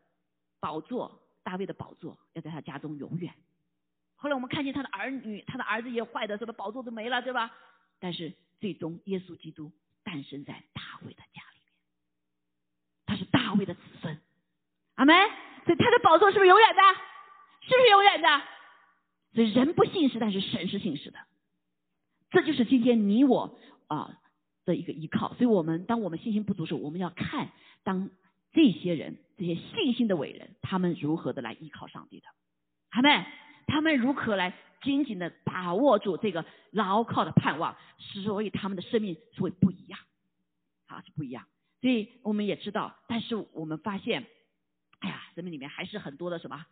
[0.59, 3.35] 宝座，大卫的宝座要在他家中永远。
[4.25, 7.55] 后来我们看见他的儿女，他的儿子也坏的，什么宝座都没了，对吧？
[8.01, 9.71] 但是最终耶稣基督
[10.03, 11.75] 诞生在大卫的家里面，
[13.05, 14.19] 他是大卫的子孙，
[14.95, 15.15] 阿门。
[15.67, 16.81] 所以他的宝座是不是永远的？
[17.69, 18.43] 是不是永远的？
[19.35, 21.19] 所以人不信是，但是神是信实的。
[22.31, 23.59] 这就是今天你我
[23.89, 24.19] 啊
[24.65, 25.35] 的一个依靠。
[25.35, 27.51] 所以我们当我们信心不足时，我们要看
[27.83, 28.09] 当
[28.55, 32.29] 这些人这些信心的伟人，他们如何的来依靠上帝的，
[32.91, 33.27] 好没？
[33.67, 39.99] 他们如何来紧紧的把握住这个牢靠的盼望，所以他们的生命是会不一样，
[40.87, 41.47] 啊是不一样。
[41.81, 44.27] 所以我们也知道，但是我们发现，
[45.01, 46.65] 哎呀，生命里面还是很多的什么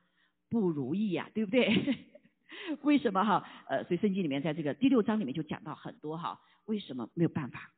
[0.49, 2.09] 不如意呀，对不对？
[2.83, 3.47] 为什么哈？
[3.69, 7.73] 呃，所以圣经里面在这个第六章里面就讲到很多哈，为什么没有办法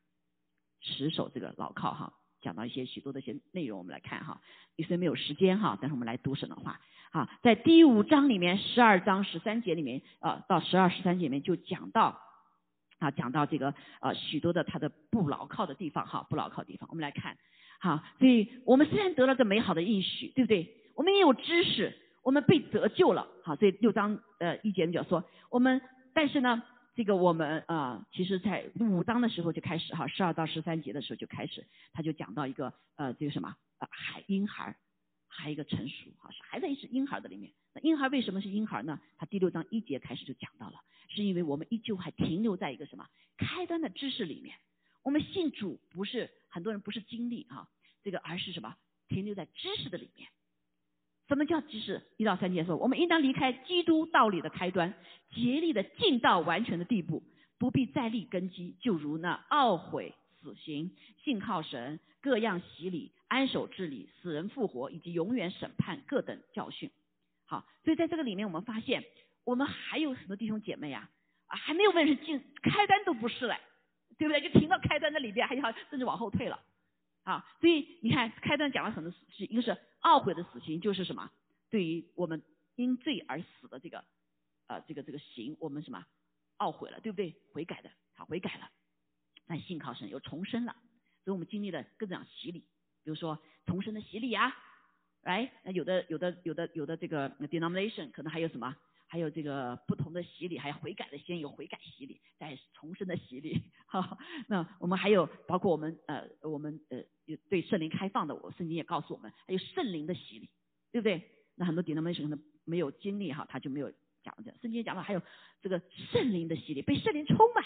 [0.80, 2.12] 持守这个牢靠哈？
[2.44, 4.40] 讲到一些许多的一些内容，我们来看哈。
[4.76, 6.78] 你虽然没有时间哈，但是我们来读神的话
[7.10, 12.20] 啊，在第五章里面十二章十三节里面啊，到十二十三节里面就讲到
[12.98, 17.36] 啊，讲到这个呃许多的他的不牢靠的地方哈，不牢靠的地方，我们来看
[17.80, 18.02] 好。
[18.18, 20.76] 所以我们虽然得了这美好的应许，对不对？
[20.94, 21.98] 我们也有知识。
[22.22, 25.82] 我们被得救了，好，所以六章呃一节就说我们，
[26.14, 26.62] 但是呢，
[26.94, 34.76] 这个我们啊，其实在五章的时候就开始哈，十二到十三节的时候就开始，他就讲到一个呃这个什么啊孩婴孩，
[35.26, 37.52] 还有一个成熟，哈，是还在是婴孩的里面。
[37.72, 39.00] 那婴孩为什么是婴孩呢？
[39.18, 44.56] 他第六章一节开始就讲到了，是因为我们依旧还停留在一个什么开端的知识里面。
[45.02, 47.68] 我们信主不是很多人不是经历哈，
[48.04, 48.76] 这个而是什么
[49.08, 50.28] 停留在知识的里面。
[51.26, 52.02] 什么叫知识？
[52.16, 54.94] 一到三节说，我们应当离开基督道理的开端，
[55.30, 57.22] 竭力的尽到完全的地步，
[57.58, 66.90] 不必再立根基，就如那懊悔、死刑、信靠神、各样洗礼、安守治理、死人复活以及永远审判各等教训。
[67.46, 69.04] 好，所以在这个里面，我们发现
[69.44, 71.08] 我们还有很多弟兄姐妹啊，
[71.46, 73.56] 啊，还没有问是进开端都不是嘞，
[74.18, 74.42] 对不对？
[74.42, 76.60] 就停到开端的里边，还要甚至往后退了。
[77.24, 81.30] 啊，所以你看，开端讲了很多事，一个是懊悔的死刑，就是什么？
[81.70, 82.42] 对于我们
[82.76, 84.04] 因罪而死的这个，
[84.66, 86.04] 呃，这个这个刑，我们什么
[86.58, 87.34] 懊悔了，对不对？
[87.52, 88.70] 悔改的，好，悔改了，
[89.46, 90.76] 那信靠神又重生了，
[91.24, 92.60] 所以我们经历了各种洗礼，
[93.02, 94.54] 比如说重生的洗礼啊，
[95.22, 98.76] 哎，那有的有的有的有的这个 denomination 可能还有什么？
[99.14, 103.62] 还有这个不同的洗礼，还有悔改的，先有悔改洗礼，再重生的洗礼。
[103.86, 107.00] 好，那我们还有包括我们呃，我们呃，
[107.48, 110.50] 对圣灵开放的，我圣经也告诉我们，还有圣灵的洗礼，
[110.90, 111.22] 对不对？
[111.54, 113.88] 那很多弟兄们可能没有经历哈，他就没有
[114.24, 114.52] 讲的。
[114.60, 115.22] 圣经讲了，还有
[115.62, 117.64] 这个圣灵的洗礼，被圣灵充满，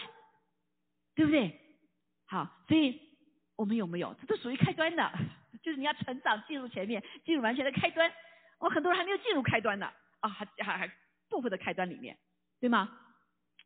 [1.14, 1.58] 对不对？
[2.26, 3.00] 好，所以
[3.56, 4.14] 我们有没有？
[4.20, 5.10] 这都属于开端的，
[5.62, 8.12] 就是你要成长进入前面，进入完全的开端。
[8.58, 10.92] 我很多人还没有进入开端呢，啊，还还还。
[11.28, 12.18] 部分的开端里面，
[12.60, 12.98] 对吗？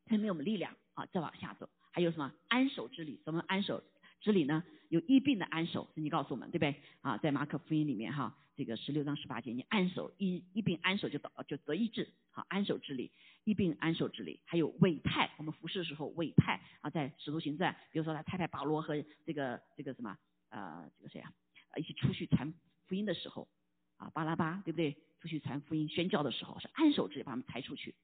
[0.06, 1.68] 还没有我们力量啊，再往下走。
[1.92, 3.20] 还有什么安守之礼？
[3.24, 3.82] 什么安守
[4.20, 4.64] 之礼呢？
[4.88, 6.74] 有疫病的安守，你告诉我们，对不对？
[7.00, 12.12] 啊，在马可福音里面哈，这个十六章十八节，你安守一一病安守就得就得医治。
[12.30, 13.12] 好，安守之礼，
[13.44, 18.94] 一病安守之礼，还有委派，我们服侍的时候委派啊，在使徒行传，比如说他太太保罗和
[19.24, 20.16] 这个这个什么
[20.48, 21.32] 呃这个谁啊，
[21.76, 22.52] 一起出去传
[22.86, 23.48] 福音的时候
[23.96, 24.96] 啊，巴拉巴，对不对？
[25.22, 27.94] 出去传福音、宣教的时候，是安守制把他们抬出去。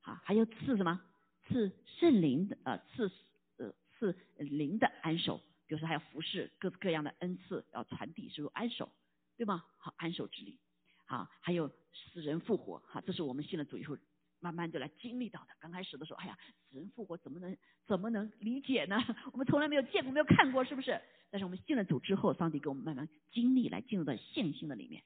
[0.00, 1.00] 啊，还有赐什么？
[1.46, 3.12] 赐圣灵的呃，赐
[3.58, 8.90] 呃赐灵的安守，比如说还要服侍各各样的恩赐要传递，是不是安守，
[9.36, 9.64] 对吗？
[9.78, 10.58] 好，安守之力。
[11.06, 12.80] 好，还有死人复活。
[12.80, 13.96] 哈，这是我们信了主以后
[14.40, 15.48] 慢慢就来经历到的。
[15.60, 16.36] 刚开始的时候，哎呀，
[16.68, 18.96] 死人复活怎么能怎么能理解呢？
[19.32, 21.00] 我们从来没有见过，没有看过，是不是？
[21.30, 25.02] 但是我们信了主之后，上帝给我们慢慢经历，来进入到信心的里面，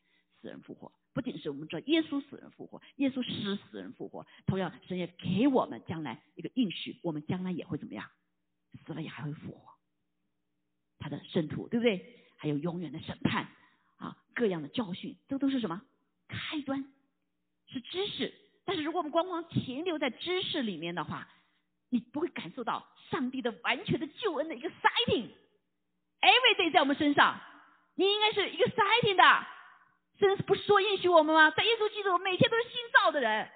[0.46, 0.92] 死人复活。
[1.12, 8.08] 不仅是我们知道耶稣死人复活，耶稣使死人复活，同样神也给我们将来一个应许，我们将来也会怎么样？
[8.84, 9.72] 死了也还会复活，
[11.00, 12.22] 他的圣徒对不对？
[12.36, 13.48] 还有永远的审判
[13.96, 15.82] 啊，各样的教训，这都是什么？
[16.28, 16.84] 开端
[17.66, 18.32] 是知识，
[18.64, 21.28] 但是如果我们光光停留在知识里面的话，
[21.88, 27.40] 你不会感受到上帝的完全的救恩的一个 sighting，every day 在我们身上，
[27.96, 29.55] 你应该是一个 sighting 的。
[30.18, 31.50] 甚至不说允许我们吗？
[31.50, 33.48] 在耶稣基督，每天都是新造的人。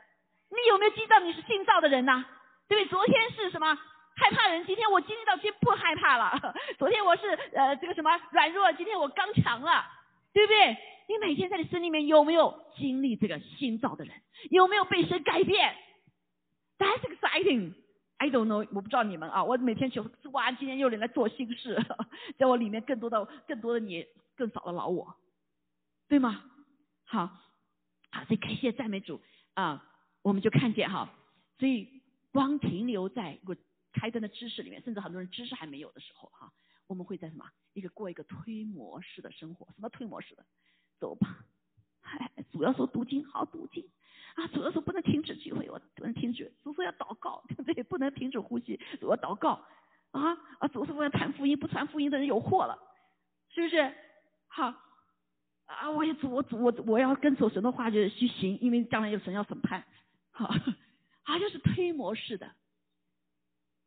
[0.51, 2.25] 你有没有知道你是新造的人呐？
[2.69, 2.91] 对不对？
[2.91, 3.75] 昨天是什么
[4.17, 4.65] 害怕人？
[4.67, 6.55] 今天我经历到，今天不害怕了。
[6.79, 9.85] 昨天我是呃这个什么软弱，今天我刚强了，
[10.33, 10.77] 对不对？
[11.09, 14.15] 你每天在你心里面有没有经历这个新造的人？
[14.51, 15.75] 有没有被神改变
[16.79, 17.75] ？That's exciting.
[18.19, 19.43] I don't know，我不知道你们啊。
[19.43, 21.83] 我每天就哇，今天又人来做新事，
[22.39, 24.07] 在我里面更多的、更多的你，
[24.37, 25.15] 更少的老我，
[26.09, 26.45] 对吗？
[27.11, 27.27] 好，
[28.13, 29.21] 好，所以感谢赞美主
[29.55, 29.85] 啊，
[30.23, 31.13] 我们就看见哈，
[31.59, 32.01] 所以
[32.31, 33.57] 光停留在我
[33.93, 36.53] 开灯的知识里面，甚至很多人知识还没有的时候哈，
[36.87, 39.67] 我们会在什么一个过一个推模式的生活？
[39.75, 40.47] 什么推模式的？
[41.01, 41.45] 走吧，
[42.03, 43.85] 哎，主要说读经，好读经
[44.37, 47.83] 啊，主要说不能停止聚会，我不能停止，主说要祷告， 对不对？
[47.83, 49.67] 不能停止呼吸，主要祷告
[50.13, 52.79] 啊啊，主说要传福音，不传福音的人有祸了，
[53.49, 53.93] 是不是？
[54.47, 54.73] 好。
[55.71, 59.85] 啊，我也主我主我我要跟走神的话就去行，因为将来有神要审判，
[60.33, 60.47] 好，
[61.23, 62.51] 好像是推模式的，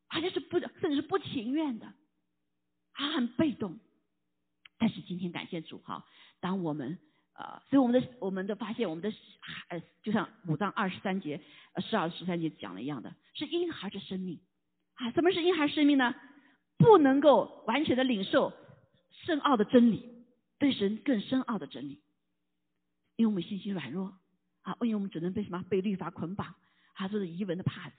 [0.08, 1.94] 好像是不甚至是不情愿的，
[2.94, 3.80] 他很被动。
[4.78, 6.06] 但是今天感谢主哈，
[6.40, 6.98] 当我们
[7.34, 9.14] 呃，所以我们的我们的发现，我们的
[9.68, 11.42] 呃，就像五章二十三节
[11.74, 14.40] 呃十二十三节讲的一样的，是婴孩的生命
[14.96, 16.16] 啊，什么是婴孩生命呢？
[16.78, 18.54] 不能够完全的领受
[19.26, 20.13] 深奥的真理。
[20.64, 22.02] 对神更深奥的真理，
[23.18, 24.18] 因为我们信心软弱
[24.62, 26.56] 啊，因为我们只能被什么被律法捆绑，
[26.94, 27.96] 还是遗文的帕子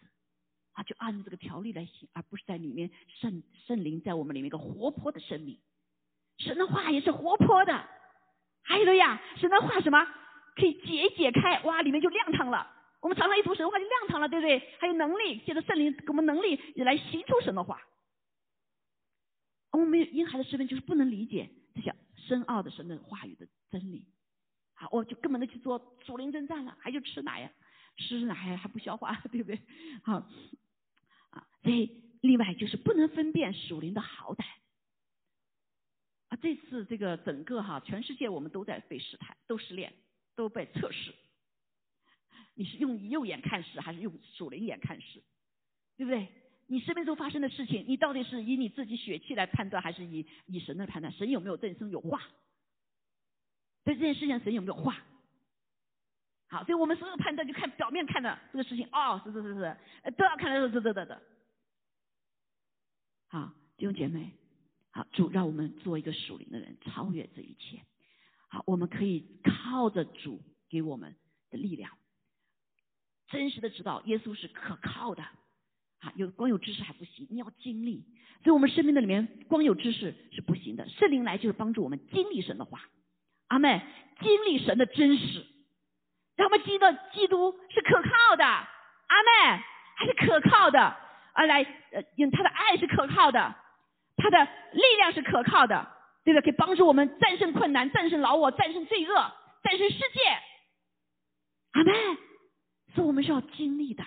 [0.72, 2.90] 啊，就按照这个条例来行，而不是在里面
[3.20, 5.60] 圣圣灵在我们里面一个活泼的生命，
[6.38, 7.86] 神的话也是活泼的，
[8.62, 10.02] 还有呀，神的话什么
[10.56, 12.72] 可以解解开，哇，里面就亮堂了。
[13.02, 14.58] 我们常常一读神话就亮堂了，对不对？
[14.78, 17.78] 还有能力，借着圣灵给我们能力来行出神的话。
[19.72, 21.50] 我们没有婴孩的身份，就是不能理解。
[22.26, 24.06] 深奥的神的话语的真理，
[24.72, 27.52] 好，我就根本的去做属灵征战了，还就吃奶呀，
[27.96, 29.60] 吃奶还不消化，对不对？
[30.02, 30.16] 好，
[31.30, 34.44] 啊，所以另外就是不能分辨属灵的好歹，
[36.28, 39.92] 啊，这次这个整个哈，全世界我们都在被试探，都失恋，
[40.34, 41.14] 都被测试，
[42.54, 45.22] 你是用右眼看事还是用属灵眼看事，
[45.96, 46.28] 对不对？
[46.66, 51.12] 你生命中发生的事情，你到底是以你自己血气来判断，还是以以神的判断？
[51.12, 52.22] 神有没有对生有话？
[53.84, 54.96] 对这件事情，神有没有话？
[56.48, 59.76] 好，所以我们所有判断就看表面看的这个事情，哦，是是是是，
[60.12, 61.18] 都要看的是是是是。
[63.28, 64.30] 好，弟兄姐妹，
[64.90, 67.82] 好，主让我们做一个属灵的人，超越这一切。
[68.48, 71.14] 好，我们可以靠着主给我们
[71.50, 71.90] 的力量，
[73.28, 75.24] 真实的知道耶稣是可靠的。
[76.16, 78.04] 有光有知识还不行，你要经历。
[78.42, 82.80] 所以我们生命的里面光有知识是不行的，圣灵来就是帮助我们经历神的话。
[83.48, 83.80] 阿妹，
[84.20, 85.46] 经历神的真实，
[86.36, 88.44] 让我们记得基督是可靠的。
[88.44, 89.62] 阿妹，
[89.96, 93.54] 还是可靠的，啊，来，呃，用他的爱是可靠的，
[94.16, 95.86] 他的力量是可靠的，
[96.24, 96.44] 对不对？
[96.44, 99.14] 可以帮助我们战胜困难，战胜老我，战胜罪恶，
[99.62, 100.20] 战胜世界。
[101.72, 101.92] 阿妹，
[102.94, 104.04] 所以我们是要经历的，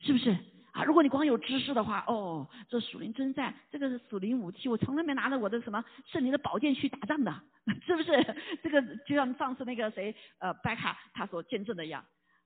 [0.00, 0.36] 是不是？
[0.84, 7.32] 如果你光有知识的话，哦，这属灵征战，这个是属灵武器，我从来没拿着我的什么圣灵的宝剑去打仗的，
[7.86, 8.36] 是不是？
[8.62, 12.04] 这个就像上次那个谁，呃，白卡他所见证的一样。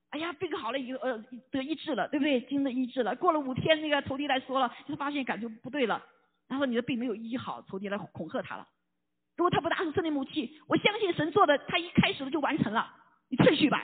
[0.09, 1.17] 哎呀，病好了以后，呃，
[1.51, 2.39] 得医治了，对不对？
[2.41, 3.15] 经的医治了。
[3.15, 6.03] 过了五天，那个仇敌来说了，就发现感觉不对了，
[6.47, 8.67] 然后你的病没有医好，仇敌来恐吓他了。
[9.35, 12.93] 如果他不拿出圣灵武器，我相信神做的，他一开始就完成了，
[13.29, 13.83] 你退去吧，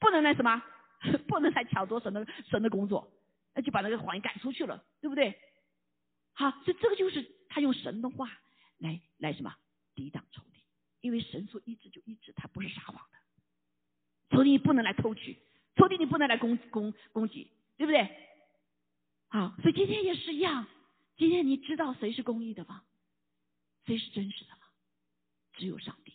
[0.00, 0.62] 不能那什么，
[1.28, 3.06] 不能来抢夺神的神的工作。
[3.54, 5.38] 那就把那个谎言赶出去了，对不对？
[6.32, 8.28] 好，所以这个就是他用神的话
[8.78, 9.54] 来来什么
[9.94, 10.60] 抵挡仇敌，
[11.00, 14.36] 因为神说一直就一直，他不是撒谎的。
[14.36, 15.38] 仇敌不能来偷取，
[15.76, 18.08] 仇敌你不能来攻攻攻击，对不对？
[19.28, 20.66] 好，所以今天也是一样，
[21.16, 22.82] 今天你知道谁是公义的吗？
[23.86, 24.66] 谁是真实的吗？
[25.52, 26.12] 只有上帝，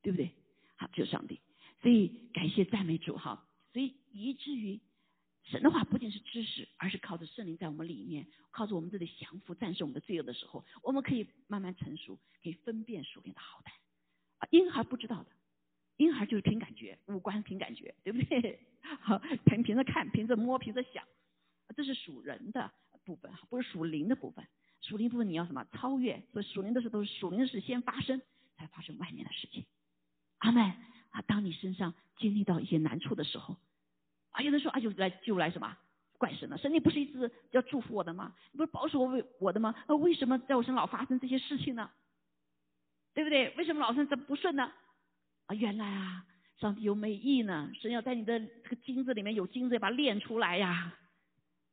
[0.00, 0.30] 对不对？
[0.76, 1.38] 好，只有上帝。
[1.82, 4.80] 所以感谢赞美主哈，所以以至于。
[5.44, 13.68] 神的话不仅是知识，而是靠着圣灵在我们里面，靠着我们这里降服、战胜我们的罪恶的时候，我们可以慢慢成熟，可以分辨属灵的好歹。
[14.38, 15.28] 啊，婴孩不知道的，
[15.98, 18.58] 婴孩就是凭感觉，五官凭感觉，对不对？
[19.00, 21.04] 好，凭凭着看，凭着摸，凭着想，
[21.76, 22.72] 这是属人的
[23.04, 24.46] 部分，不是属灵的部分。
[24.80, 25.66] 属灵部分你要什么？
[25.72, 26.22] 超越。
[26.32, 28.22] 所以属灵的事都是属灵的事先发生，
[28.56, 29.66] 才发生外面的事情。
[30.38, 30.60] 阿妹
[31.10, 33.58] 啊，当你身上经历到一些难处的时候。
[34.34, 35.76] 啊，有人说啊，就来就来什么
[36.18, 36.58] 怪神呢？
[36.58, 38.34] 神你不是一直要祝福我的吗？
[38.52, 39.74] 你不是保守我为我的吗？
[39.88, 41.88] 那为什么在我身上老发生这些事情呢？
[43.14, 43.54] 对不对？
[43.56, 44.72] 为什么老是这不顺呢？
[45.46, 46.24] 啊，原来啊，
[46.58, 50.92] 上帝有美意呢，神要在你的这个金子里面有金子，把它炼出来呀，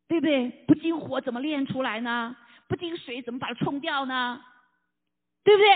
[0.07, 0.49] 对不对？
[0.67, 2.35] 不经火怎么炼出来呢？
[2.67, 4.39] 不经水怎么把它冲掉呢？
[5.43, 5.71] 对不对？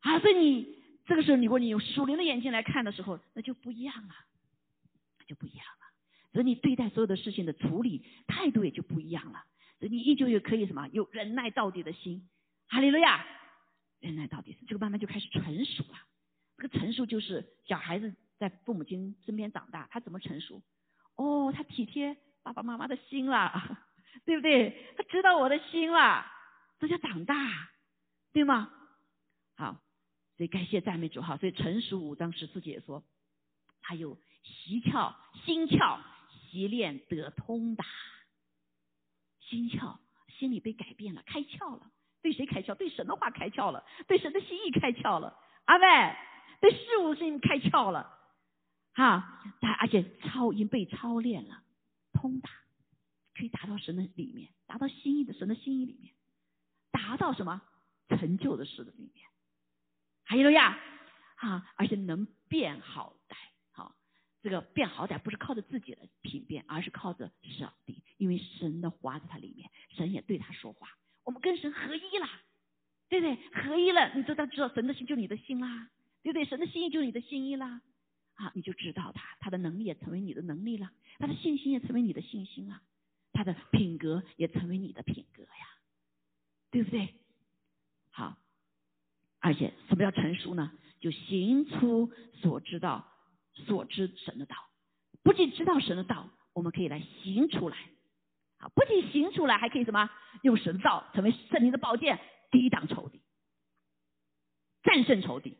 [0.00, 4.14] 啊，所以你这个时候，如果你用属灵的眼睛来看的时候，那就不一样了，
[5.26, 5.84] 就不一样了。
[6.32, 9.44] 所以你对待所有的事情的处理态度也就不一样了。
[9.78, 12.28] 所以你依旧也可以什么，有忍耐到底的心。
[12.66, 13.24] 哈利路亚，
[14.00, 15.98] 忍耐到底，这个慢慢就开始成熟了。
[16.56, 20.62] 这个成熟就是小孩子在父母亲身边长大，他怎么成熟？
[21.16, 23.86] 哦，他体贴爸爸妈妈的心了，
[24.24, 24.94] 对不对？
[24.96, 26.24] 他知道我的心了，
[26.80, 27.34] 这叫长大，
[28.32, 28.70] 对吗？
[29.56, 29.80] 好。
[30.36, 33.04] 所以感谢赞美主哈，所以成熟五章十四节说，
[33.82, 35.14] 他有习窍、
[35.44, 35.98] 心窍、
[36.50, 37.84] 习练得通达，
[39.40, 39.98] 心窍，
[40.38, 41.90] 心里被改变了，开窍了。
[42.22, 42.74] 对谁开窍？
[42.74, 45.38] 对神的话开窍了，对神的心意开窍了。
[45.66, 46.16] 阿妹，
[46.60, 48.18] 对事物心开窍了，
[48.94, 51.62] 哈，他而且操已经被操练了，
[52.14, 52.48] 通达，
[53.34, 56.14] 可以达到神的里面，达到心意的神的心意里面，
[56.90, 57.60] 达到什么
[58.08, 59.26] 成就的事的里面。
[60.24, 60.78] 还有呀，
[61.36, 63.36] 哈，而且能变好歹，
[64.44, 70.86] 这个变好歹不是靠着自己的品变，而是靠着上帝，因为神的话在他里面，神也对他说话，
[71.24, 72.28] 我们跟神合一了，
[73.08, 73.38] 对不对？
[73.62, 75.88] 合一了，你就当知道神的心就是你的心啦，
[76.22, 76.44] 对不对？
[76.44, 77.80] 神的心意就是你的心意啦，
[78.34, 82.82] 啊，你就知道他，他的能力也成为你的能力了，他的信心也成为你的信心了，
[83.32, 85.78] 他的品格也成为你的品格呀，
[86.70, 87.14] 对不对？
[88.10, 88.36] 好。
[89.40, 90.70] 而且什么叫成熟呢？
[91.00, 93.06] 就行出所知道、
[93.54, 94.56] 所知神的道。
[95.22, 97.76] 不仅知道神的道，我们可以来行出来。
[98.58, 100.10] 啊，不仅行出来，还可以什么？
[100.42, 103.20] 用神的道成为圣灵的宝剑，抵挡仇敌，
[104.82, 105.56] 战胜仇敌，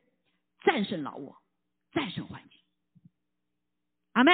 [0.63, 1.41] 战胜老我，
[1.93, 2.61] 战胜环境。
[4.13, 4.33] 阿妹，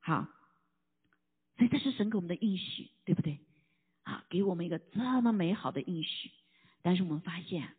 [0.00, 0.28] 好，
[1.56, 3.40] 所以这是神给我们的应许，对不对？
[4.04, 6.30] 啊，给我们一个这么美好的应许，
[6.82, 7.76] 但是我们发现。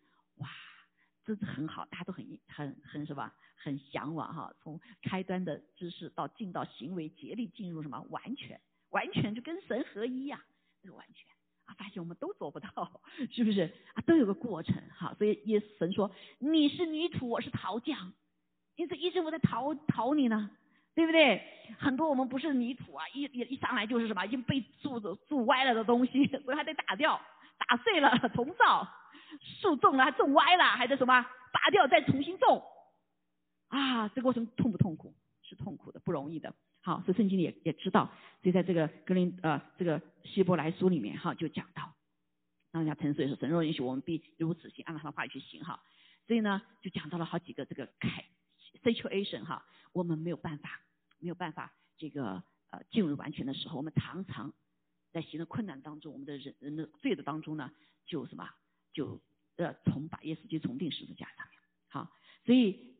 [1.23, 3.31] 这是很好，大家都很很很什么？
[3.55, 4.51] 很向往哈。
[4.59, 8.59] 从开端的知识到进到行为，竭力进入什么完全，
[8.89, 10.43] 完全就跟神合一呀，
[10.81, 11.27] 这个完全
[11.65, 13.01] 啊，发现我们都做不到，
[13.31, 14.01] 是不是啊？
[14.07, 15.13] 都有个过程哈。
[15.17, 18.13] 所以耶神说：“你是泥土，我是陶匠，
[18.75, 20.49] 因此一直我在陶陶你呢，
[20.95, 21.43] 对不对？
[21.77, 27.21] 很多我们不是泥土啊，一一一上来就是什么已经被铸的铸歪了的东西， 所以还得打掉，
[27.59, 28.87] 打碎了重造。”
[29.39, 31.21] 树种了，还种歪了，还得什么
[31.53, 32.63] 拔掉再重新种，
[33.67, 35.13] 啊，这过程痛不痛苦？
[35.43, 36.53] 是痛苦的，不容易的。
[36.81, 38.11] 好，所以圣经里也也知道，
[38.41, 41.93] 所以在这个格林呃这个希伯来书里面哈就讲到，
[42.71, 45.83] 让人家沉睡说神若允许我们必如此行，按照他的话语去行哈。
[46.25, 48.25] 所以呢就讲到了好几个这个开
[48.83, 50.79] situation 哈，我们没有办法
[51.19, 54.53] 没有办法这个呃进入完全的时候，我们常常
[55.11, 57.71] 在行的困难当中，我们的人人的罪的当中呢
[58.05, 58.49] 就什么？
[58.93, 59.19] 就
[59.57, 62.11] 呃，从把耶稣基督从定十字架上面，好，
[62.45, 62.95] 所以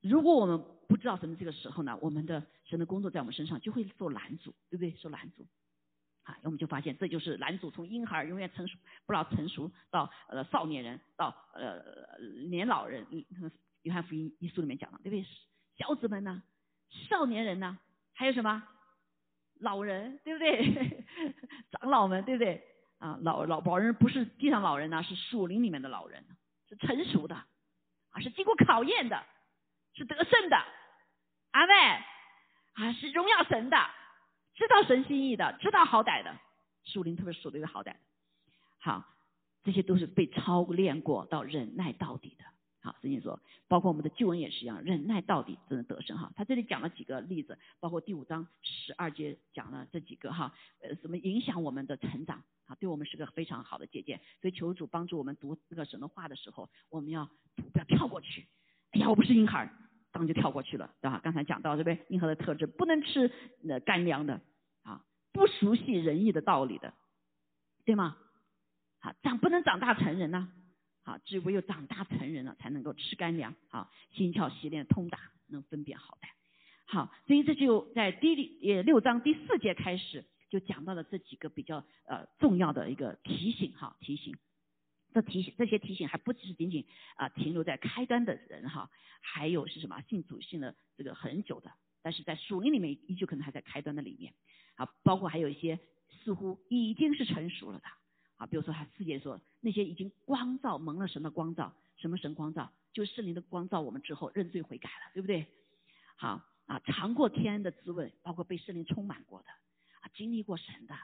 [0.00, 4.90] 如果我们不知道什么这个时候呢，我们的神的工作在我们身上就会受拦阻，对不对？
[4.96, 5.46] 受拦阻，
[6.24, 8.76] 啊，我们就发现这就是拦阻，从婴孩永远成熟，
[9.06, 11.80] 不知道成熟到呃少年人，到呃
[12.48, 13.06] 年老人，
[13.82, 15.24] 约翰福音一书里面讲了，对不对？
[15.76, 16.42] 小子们呢，
[17.08, 17.78] 少年人呢，
[18.12, 18.62] 还有什么
[19.60, 21.06] 老人，对不对？
[21.70, 22.62] 长老们，对不对？
[23.02, 26.24] 啊，老老老人不是地上老人呐，是树林里面的老人，
[26.68, 29.20] 是成熟的，啊，是经过考验的，
[29.92, 30.56] 是得胜的，
[31.50, 31.74] 阿妹，
[32.74, 33.76] 啊，是荣耀神的，
[34.54, 36.32] 知道神心意的，知道好歹的，
[36.84, 37.96] 树林特别属灵的好歹，
[38.78, 39.04] 好，
[39.64, 42.44] 这些都是被操练过到忍耐到底的。
[42.82, 46.32] 好，圣经说，包括我们的救恩也是一样，忍耐到底，真的得胜哈。
[46.34, 54.20] 他这里讲了几个例子，包括第五章十二节讲了这几个哈，呃，什么影响我们的成长啊，对我们是个非常好的借鉴。
[54.40, 57.24] 所以求主帮助我们读这个神的话的时候，我们要
[57.72, 58.48] 不要跳过去？
[58.90, 59.72] 哎呀，我不是婴孩，
[60.10, 61.20] 当就跳过去了，对吧？
[61.22, 63.30] 刚才讲到这边婴孩的特质，不能吃
[63.60, 64.40] 那干粮的
[64.82, 66.92] 啊，不熟悉仁义的道理的，
[67.84, 68.16] 对吗？
[68.98, 70.52] 啊，长不能长大成人呢？
[71.02, 73.54] 好，只唯有长大成人了，才能够吃干粮。
[73.68, 76.28] 好，心窍习练通达，能分辨好歹。
[76.84, 78.34] 好，所以这就在第
[78.82, 83.72] 六章第四节开始就讲到了这几个比较呃重要的一个提醒。
[83.72, 84.36] 哈，提醒。
[85.14, 86.86] 这提醒这些提醒还不只是仅仅
[87.16, 88.90] 啊停留在开端的人哈，
[89.20, 94.32] 还有是什么信主信了这个很久的，但是在属灵里面依旧可能还在开端的里面。
[94.76, 95.78] 啊，包括还有一些
[96.24, 97.84] 似乎已经是成熟了的，
[98.46, 102.72] 比如说他世界说那些已经光照蒙了神的光照，什么神光照？
[102.92, 105.46] 就是圣灵的光照我们之后认罪悔改了，对不对？
[106.16, 109.48] 好啊，尝过天恩的滋味，包括被圣灵充满过的，
[110.00, 110.94] 啊，经历过神的，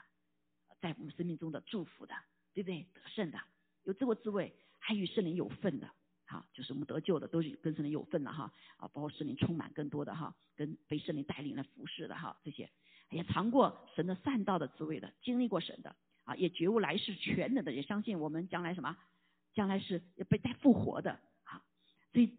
[0.79, 2.13] 在我们生命中的祝福的，
[2.53, 2.85] 对不对？
[2.93, 3.39] 得胜的，
[3.83, 5.89] 有这个滋味，还与圣灵有份的，
[6.25, 12.69] 好，就是我们得救的都是跟圣灵有份的哈，啊，包括圣灵充满更多的哈，跟被圣灵带领来服侍的哈，这些
[13.09, 15.95] 也尝过神的善道的滋味的，经历过神的，
[16.29, 18.95] 啊，也觉悟来世全能的，也相信我们将来什么，
[19.55, 19.97] 将来是
[20.29, 21.65] 被再复活的啊。
[22.13, 22.37] 所以，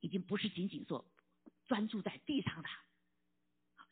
[0.00, 1.02] 已经不是仅仅说
[1.64, 2.68] 专注在地上的，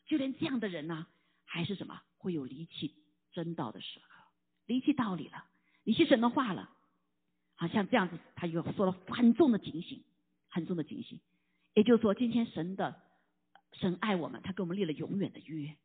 [0.05, 1.07] 就连这样的人呢，
[1.43, 2.93] 还是什么会有离弃
[3.31, 4.23] 真道的时刻，
[4.67, 5.43] 离弃道理了，
[5.85, 6.69] 离弃神的话了，
[7.55, 10.03] 好像这样子，他又说了很重的警醒，
[10.49, 11.19] 很重的警醒。
[11.73, 13.01] 也就是说，今天神的
[13.71, 15.75] 神爱我们，他给我们立了永远的约，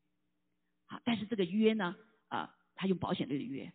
[0.89, 1.97] 啊，但是这个约呢，
[2.29, 3.73] 啊，他用保险立的约，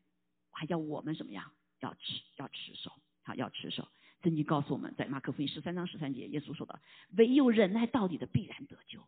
[0.52, 1.52] 还叫我们什么样？
[1.82, 2.94] 要持，要持守，
[3.24, 3.86] 好，要持守。
[4.24, 6.80] 圣经告诉我们在马可福音十三章十三节，耶稣说的
[7.18, 9.00] ：“唯有忍耐到底的，必然得救。”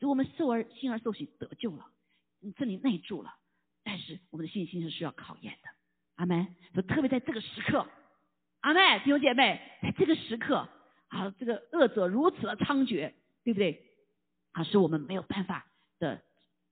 [0.00, 1.86] 以，我们受而心而受洗得救了，
[2.40, 3.32] 你这里内住了。
[3.84, 5.70] 但是，我们的信心是需要考验的。
[6.16, 6.56] 阿门。
[6.74, 7.86] 说特别在这个时刻，
[8.60, 10.68] 阿门，弟兄姐妹，在这个时刻，
[11.06, 13.12] 啊，这个恶者如此的猖獗，
[13.44, 13.80] 对不对？
[14.50, 15.68] 啊，是我们没有办法
[16.00, 16.20] 的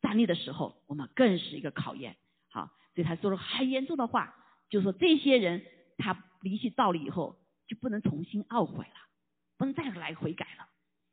[0.00, 2.16] 站立的时候，我们更是一个考验。
[2.52, 4.36] 好，所以他说了很严重的话，
[4.70, 5.64] 就说这些人
[5.98, 7.40] 他离弃道理以后。
[7.68, 8.94] 就不能重新懊悔了，
[9.56, 10.68] 不能再来悔改了，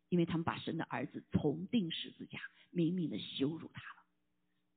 [0.09, 2.39] 因为他们把神的儿子重定十字架，
[2.71, 4.03] 明明的羞辱他了。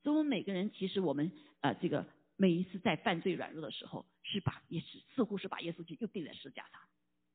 [0.03, 2.07] 所以，我们每个人其实我们呃，这个
[2.37, 6.81] 每一次在犯罪软弱的时候，是把也是似乎是把耶稣基督又钉在十字架上，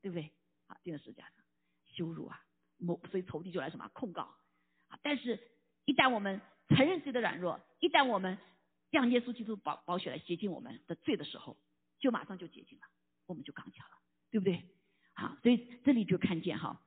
[0.00, 0.32] 对不对？
[0.66, 1.32] 啊，钉在十字架上，
[1.84, 2.40] 羞辱啊，
[2.78, 4.22] 某所以仇敌就来什么控告
[4.86, 4.98] 啊。
[5.02, 5.38] 但是，
[5.84, 8.38] 一旦我们承认自己的软弱，一旦我们
[8.90, 11.56] 让耶稣基督保保血来洁净我们的罪的时候，
[11.98, 12.84] 就马上就洁净了，
[13.26, 13.94] 我们就刚强了。
[14.30, 14.62] 对不对？
[15.14, 16.82] 好，所以这里就看见哈，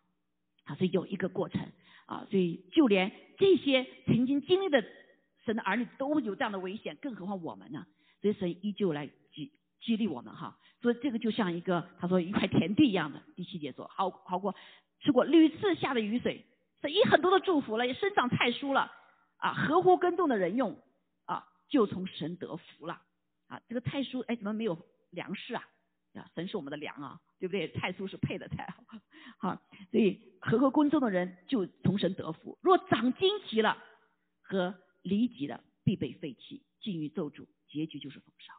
[0.65, 1.59] 啊，所以有一个过程
[2.05, 4.85] 啊，所以就连这些曾经经历的
[5.43, 7.87] 神的儿女都有这样的危险，更何况我们呢？
[8.21, 10.55] 所以神依旧来激激励我们哈。
[10.83, 14.53] 所以这个就像一个他说一块田地一样的，第七节说好好过
[14.99, 16.45] 吃过屡次下的雨水，
[16.79, 18.91] 神以很多的祝福了，也生长菜蔬了
[19.37, 20.79] 啊，合乎耕种的人用，
[21.71, 23.01] 就从神得福了
[23.47, 23.59] 啊。
[23.67, 25.67] 这个菜蔬哎，怎么没有粮食啊？
[26.13, 27.71] 啊，神是我们的粮啊，对不对？
[27.71, 28.67] 菜蔬是配的菜，
[29.39, 29.59] 好，
[29.89, 32.59] 所以合合宫中的人就从神得福。
[32.61, 33.81] 若长荆棘了
[34.41, 38.53] 和离棘了，必被废弃，禁于咒诅，结局就是焚烧。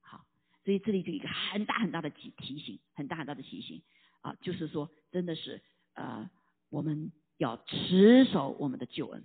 [0.00, 0.26] 好，
[0.64, 3.80] 所以这里就一个很大很大的提提醒，很大很大的提醒
[4.22, 5.62] 啊，就是说，真的是
[5.94, 6.28] 呃，
[6.68, 9.24] 我们要持守我们的救恩，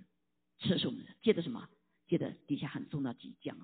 [0.60, 1.68] 持守我们的，接着什么？
[2.08, 3.56] 接着底下很重要几讲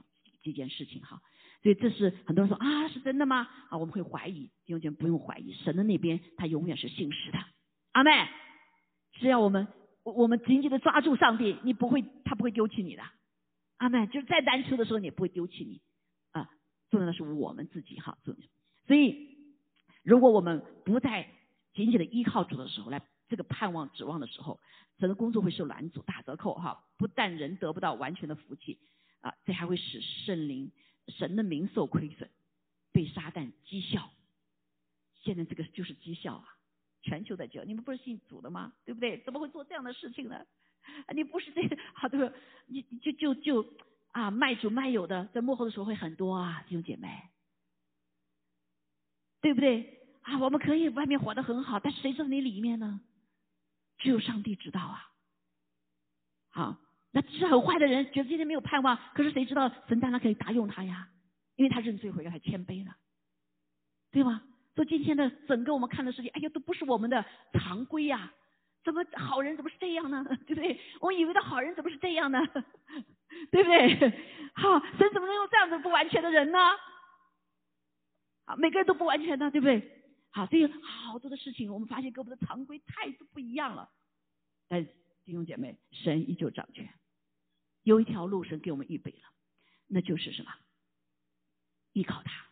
[0.43, 1.21] 几件事情哈。
[1.63, 3.49] 所以这是很多人说啊，是真的吗？
[3.71, 7.39] 啊，我们会怀疑，弟兄姐妹不用怀疑，神的那边他永远是信实的。
[7.93, 8.11] 阿妹，
[9.15, 9.67] 只要我们
[10.03, 13.03] 我们紧紧的抓住上帝，你不会他不会丢弃你的。
[13.79, 15.81] 阿妹，就是在难处的时候，你也不会丢弃你
[16.33, 16.49] 啊。
[16.91, 18.19] 重要的是我们自己哈，
[18.87, 19.29] 所以
[20.03, 21.31] 如果我们不再
[21.73, 23.01] 紧紧的依靠主的时候，来
[23.35, 24.61] 这个盼望指望的时候，
[24.99, 26.85] 整个工作会受拦阻打折扣哈。
[26.99, 28.78] 不但人得不到完全的福气
[29.22, 30.70] 啊，这还会使圣灵。
[31.09, 32.30] 神的名受亏损，
[32.93, 34.11] 被撒旦讥笑。
[35.22, 36.57] 现在这个就是讥笑啊！
[37.03, 38.72] 全球在叫，你们不是信主的吗？
[38.87, 39.18] 对不对？
[39.22, 40.47] 怎么会做这样的事情呢？
[41.12, 42.32] 你不是这个好多，
[42.68, 43.66] 你就就就
[44.12, 47.09] 啊卖主卖友的，在幕后的时候会很多啊，弟兄姐妹，
[49.43, 50.01] 对不对？
[50.22, 52.99] 啊，我们可以外面活得很好，但是谁知道你里面呢？
[53.99, 55.09] 只有上帝知道啊。
[56.51, 56.77] 好。
[57.17, 58.99] 那其实很坏的人，觉得今天没有盼望。
[59.15, 61.09] 可是谁知道神当然可以答用他呀？
[61.55, 62.97] 因为他认罪悔改，他谦卑了，
[64.11, 64.43] 对吗？
[64.75, 68.33] 所以今天的整个我们看的世界，哎呀，都不是我们的常规呀！
[68.83, 70.25] 怎么好人怎么是这样呢？
[70.45, 70.81] 对不对？
[71.01, 72.45] 我以为的好人怎么是这样呢？
[73.53, 73.95] 对不对？
[74.55, 76.59] 好，神怎么能用这样子不完全的人呢？
[78.45, 80.04] 好，每个人都不完全的，对不对？
[80.35, 83.89] 好，所以好多的事情，我们发现跟我们的常规态度不一样了。
[84.66, 84.85] 但
[85.24, 86.93] 弟兄姐妹，神依旧掌权。
[87.85, 89.28] 有一条路，神给我们预备了，
[89.87, 90.53] 那就是什么？
[91.93, 92.47] 依靠他，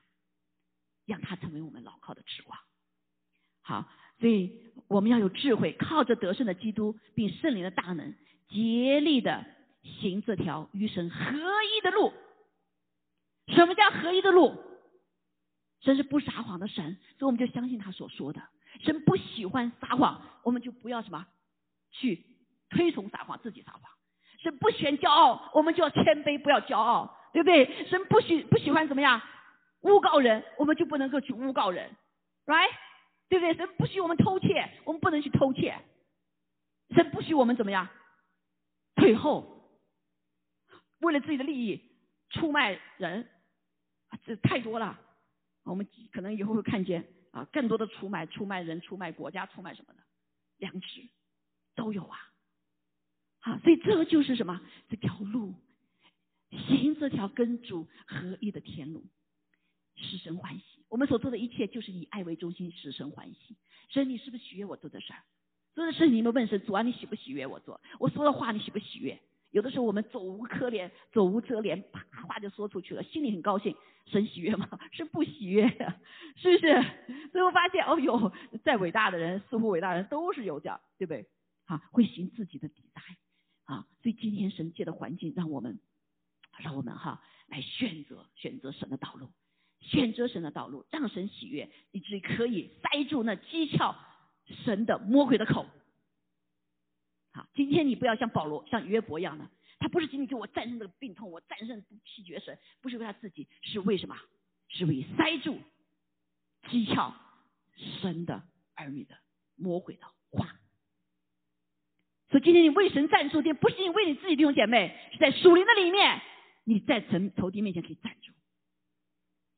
[1.07, 2.57] 让他成为我们牢靠的指望。
[3.63, 8.15] 好，所以我们要有智慧，靠着得胜的基督，并圣灵的大能，
[8.49, 9.45] 竭力的
[9.83, 12.13] 行这条与神合一的路。
[13.49, 14.57] 什么叫合一的路？
[15.83, 18.41] 神是不撒谎的神，所以我们就相信他所说的。
[18.81, 21.27] 神不喜欢撒谎，我们就不要什么
[21.91, 22.25] 去
[22.71, 23.83] 推崇撒谎，自己撒谎。
[24.39, 27.87] 神不喜欢骄傲，我们就要谦卑，不要骄傲，对不对？
[27.89, 29.21] 神不喜不喜欢怎么样？
[29.81, 31.97] 诬告人，我们就不能够去诬告人
[32.47, 32.71] ，right？
[33.29, 33.55] 对不对？
[33.55, 35.77] 神不许我们偷窃，我们不能去偷窃。
[36.95, 37.89] 神不许我们怎么样？
[38.95, 39.71] 退后，
[41.01, 41.83] 为了自己的利益
[42.31, 43.29] 出卖人，
[44.25, 44.99] 这太多了。
[45.65, 50.01] 我们可能以后会看见啊，更多的出卖、出卖人、出卖国家、出卖什么的，
[50.59, 51.09] 良知
[51.75, 52.19] 都有啊。
[53.41, 54.61] 啊，所以这个就是什么？
[54.89, 55.55] 这条路，
[56.51, 59.05] 行这条跟主合一的天路。
[59.95, 63.57] 使神欢喜，我们所做的一切就是以爱为中心，使神欢喜。
[63.89, 65.23] 神，你是不是喜悦我做的事儿？
[65.75, 67.81] 做的事你们问神，主啊，你喜不喜悦我做？
[68.01, 69.21] 我说的话你喜不喜悦？
[69.53, 73.77] 有的时候我们走无可怜，走无遮脸，啪话就说出去了，心里很高兴。
[74.07, 74.69] 神喜悦吗？
[74.91, 75.95] 是不喜悦的，
[76.37, 76.85] 是不是？
[77.31, 78.33] 最后发现，哦呦，
[78.65, 81.29] 再伟大的人，似乎伟大人都是有点，对不对？
[81.67, 83.01] 啊，会行自己的底灾
[83.67, 83.87] 啊。
[84.03, 85.79] 所以今天神界的环境，让我们，
[86.59, 89.31] 让我们哈来选择选择神的道路。
[89.81, 93.95] 选择神的道路，让神喜悦，以至于可以塞住那讥诮
[94.65, 95.67] 神的魔鬼的口。
[97.33, 104.17] 好，今天你不要像保罗、像约伯一样的，他不是仅仅就我战胜这个病痛，我战胜气绝神，不是为他自己，是为什么？
[104.69, 105.59] 是为塞住
[106.69, 107.13] 讥诮
[108.01, 108.43] 神的
[108.75, 109.15] 儿女的
[109.57, 110.47] 魔鬼的话。
[112.31, 116.21] 所以今天你为神站住，天不是因为你自己弟兄姐妹，是在属灵的里面，
[116.65, 118.33] 你在神仇敌面前可以站住。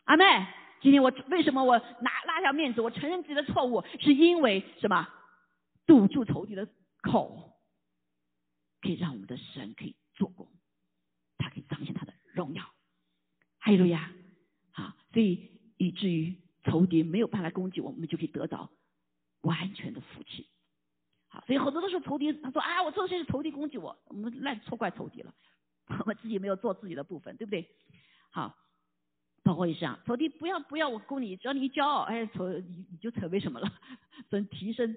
[0.04, 0.24] 阿妹，
[0.80, 5.08] 今天我为什么我拿拉下面子，我承认自己的错误，是因为什么？
[5.86, 6.66] 堵住仇敌的
[7.02, 7.53] 口，
[8.84, 10.46] 可以让我们的神可以做工，
[11.38, 12.62] 他可以彰显他的荣耀。
[13.58, 14.12] 哈利路亚！
[14.72, 18.70] 好，所以以至于仇敌没有办法攻击我们，我们就可以得到
[19.40, 20.46] 完全的福气。
[21.28, 25.34] 好，所以很多都是仇敌，他说啊，我做的事是仇敌攻击我，我们赖错怪仇敌了，
[26.00, 27.66] 我们自己没有做自己的部分，对不对？
[28.30, 28.58] 好。
[29.42, 33.70] 包括一样，仇敌不要不要我攻你，只要你一骄傲，哎，仇你你就成为什么了？
[34.30, 34.96] 能提升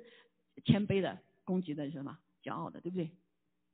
[0.63, 3.11] 谦卑的攻击的是什么骄傲的，对不对？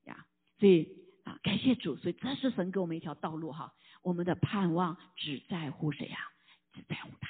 [0.05, 0.25] 呀，
[0.59, 0.89] 所以
[1.23, 3.73] 啊，感谢主，所以这是神给我们一条道路哈。
[4.01, 6.17] 我们的盼望只在乎谁呀？
[6.73, 7.29] 只在乎他。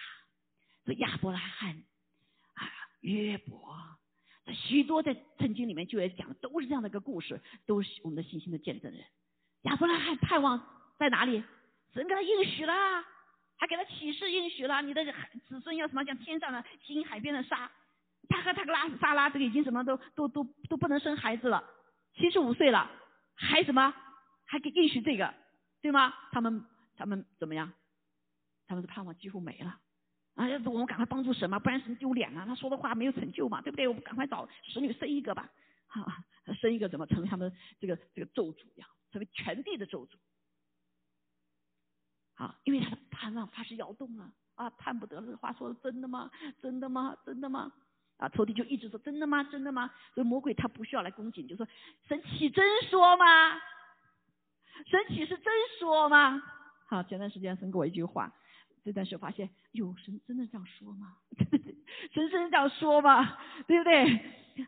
[0.86, 1.84] 所以亚伯拉罕
[2.56, 2.70] 啊，
[3.02, 3.76] 约伯，
[4.46, 9.04] 这许多在圣经里面就也讲的，都是这样的一个故事，都是我们的信心的见证人。
[9.64, 10.62] 亚伯拉罕盼望
[10.98, 11.44] 在哪里？
[11.94, 12.74] 神给他应许了。
[13.56, 15.06] 还给他启示应许了，你的
[15.48, 16.04] 子孙要什么？
[16.04, 17.72] 像天上的星，海边的沙。
[18.28, 21.64] 他和他个拉萨拉这个已经什么都都都都不能生孩子了，
[22.16, 22.90] 七十五岁了，
[23.36, 23.94] 还什么？
[24.46, 25.34] 还给应许这个，
[25.82, 26.14] 对吗？
[26.32, 27.74] 他们他们怎么样？
[28.68, 29.80] 他们的盼望几乎没了。
[30.36, 32.46] 啊，要是我们赶快帮助神嘛，不然神丢脸了。
[32.46, 33.88] 他说的话没有成就嘛，对不对？
[33.88, 35.50] 我们赶快找使女生一个吧，
[35.88, 36.24] 哈，
[36.60, 38.88] 生一个怎么成为他们这个这个咒诅呀？
[39.12, 40.16] 成为全地的咒诅。
[42.36, 45.28] 啊，因为他的盼望发是摇动了啊，盼不得了。
[45.28, 46.32] 这话说的真的吗？
[46.62, 47.16] 真的吗？
[47.26, 47.72] 真的吗？
[48.24, 49.44] 啊，仇敌就一直说真的吗？
[49.44, 49.92] 真的吗？
[50.16, 51.68] 所以魔鬼他不需要来攻击，就说
[52.08, 53.60] 神启真说吗？
[54.88, 56.42] 神启是真说吗？
[56.88, 58.32] 好，前段时间神给我一句话，
[58.86, 61.18] 这段时候发现，哟，神真的这样说吗？
[62.14, 63.38] 神真的这样说吗？
[63.68, 64.06] 对不对？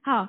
[0.04, 0.28] 好，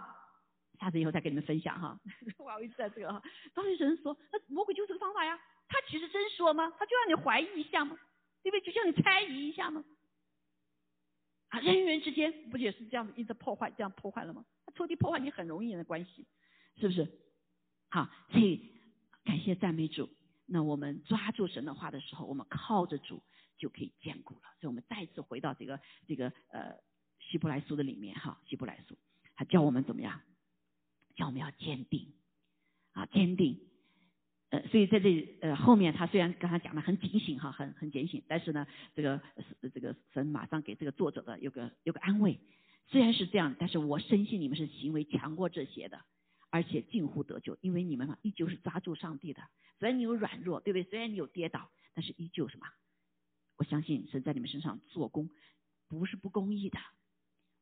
[0.78, 1.98] 下次以后再跟你们分享哈。
[2.38, 3.20] 我一直在这个哈，
[3.54, 5.36] 当时神说，那魔鬼就这个方法呀。
[5.68, 6.72] 他其实真说吗？
[6.78, 7.98] 他就让你怀疑一下吗？
[8.44, 8.60] 对不对？
[8.60, 9.82] 就像你猜疑一下吗？
[11.48, 14.44] 啊，人与人之间不也是这样子一直破坏，这样破坏了吗？
[14.74, 16.26] 抽屉破坏你很容易的关系，
[16.76, 17.08] 是不是？
[17.88, 18.72] 好，所以
[19.24, 20.08] 感谢赞美主。
[20.44, 23.22] 那我们抓住神的话的时候，我们靠着主
[23.56, 24.42] 就可以坚固了。
[24.60, 26.76] 所以我们再次回到这个这个呃
[27.20, 28.96] 希伯来书的里面哈，希伯来书
[29.34, 30.20] 他教我们怎么样？
[31.14, 32.12] 教我们要坚定
[32.92, 33.58] 啊，坚定。
[34.50, 39.20] 呃，所以在这呃后面，他虽然刚才讲的很警醒哈，很很警醒，但是呢，这个
[39.74, 42.38] 这个神马上给这个作者的有个有个安慰，
[42.86, 46.00] 虽然是这样，但是我深信你们是行为强过这些的，
[46.50, 49.42] 而且近乎得救，因为你们嘛依旧是抓住上帝的，
[49.80, 50.84] 虽然你有软弱，对不对？
[50.88, 52.66] 虽然你有跌倒，但是依旧什么？
[53.56, 55.28] 我相信神在你们身上做工，
[55.88, 56.78] 不是不公义的，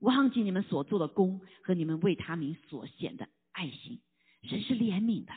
[0.00, 4.02] 忘记你们所做的功和你们为他名所显的爱心，
[4.42, 5.32] 神是怜悯的。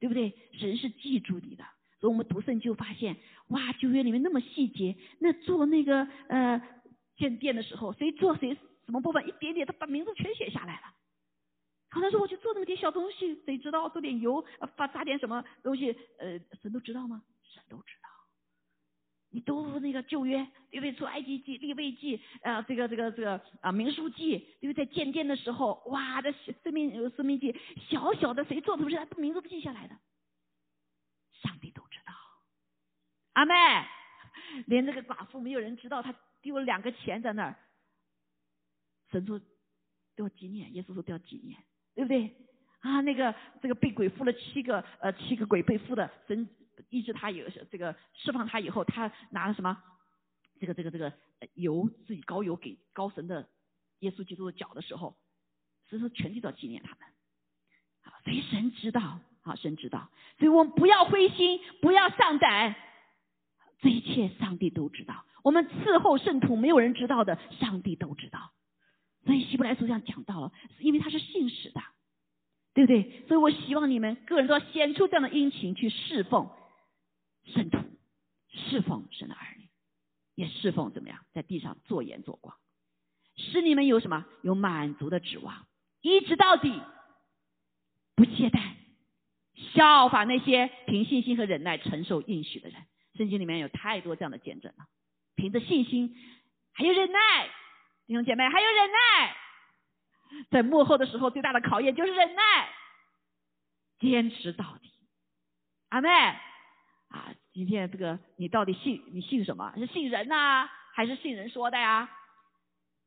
[0.00, 0.34] 对不对？
[0.54, 1.64] 神是记住你的，
[2.00, 3.16] 所以我们读圣经就发现，
[3.48, 6.60] 哇，旧约里面那么细节，那做那个呃
[7.16, 8.54] 建殿的时候，谁做谁
[8.86, 10.94] 什么部分，一点点，他把名字全写下来了。
[11.90, 13.88] 可能说我去做那么点小东西，谁知道？
[13.90, 14.42] 做点油，
[14.76, 17.22] 发撒点什么东西，呃，神都知道吗？
[17.42, 17.99] 神都知道。
[19.32, 20.92] 你都那个旧约，对不对？
[20.92, 27.54] 出埃及记、立位记，呃，这个这个这个啊，民书记，因为在建殿的时候，哇，这生命有生命记，
[27.88, 29.96] 小小的谁做的不是，他名字不记下来的，
[31.42, 32.12] 上帝都知道。
[33.34, 33.54] 阿妹，
[34.66, 36.12] 连这个寡妇没有人知道，他
[36.42, 37.56] 丢了两个钱在那儿，
[39.12, 39.40] 神说
[40.16, 41.56] 掉纪念，耶稣说掉纪念，
[41.94, 42.34] 对不对？
[42.80, 46.48] 啊，那个这个被鬼附了七个，呃，七个鬼被附的神。
[46.88, 49.76] 医治他有，这个释放他以后，他拿了什么？
[50.58, 51.12] 这个这个这个
[51.54, 53.48] 油自己膏油给高神的
[54.00, 55.16] 耶稣基督的脚的时候，
[55.88, 56.98] 所以说全地都要纪念他们。
[58.02, 62.74] 啊，所以神知道，啊，神知道，所以我们不要灰心，不要丧胆，
[63.80, 65.24] 这一切上帝都知道。
[65.42, 68.52] 我们伺候圣徒，没有人知道的，上帝都知道。
[69.24, 71.80] 所以希伯来书上讲到了，因为他是信使的。
[72.72, 73.26] 对不对？
[73.26, 76.48] 所以我希望你们个人都要显出这样的殷勤去侍奉
[77.52, 77.78] 圣徒，
[78.48, 79.68] 侍奉神的儿女，
[80.34, 82.56] 也侍奉怎么样，在地上做盐做光，
[83.36, 84.24] 使你们有什么？
[84.42, 85.66] 有满足的指望，
[86.00, 86.80] 一直到底，
[88.14, 88.74] 不懈怠，
[89.74, 92.82] 效法那些凭信心和忍耐承受应许的人。
[93.14, 94.86] 圣经里面有太多这样的见证了，
[95.34, 96.16] 凭着信心，
[96.72, 97.48] 还有忍耐，
[98.06, 99.36] 弟兄姐妹，还有忍耐。
[100.50, 102.68] 在幕后的时候，最大的考验就是忍耐，
[103.98, 104.90] 坚持到底。
[105.88, 106.08] 阿妹
[107.10, 109.74] 啊，今天这个你到底信你信什么？
[109.76, 112.08] 是信人呐，还是信人说的呀？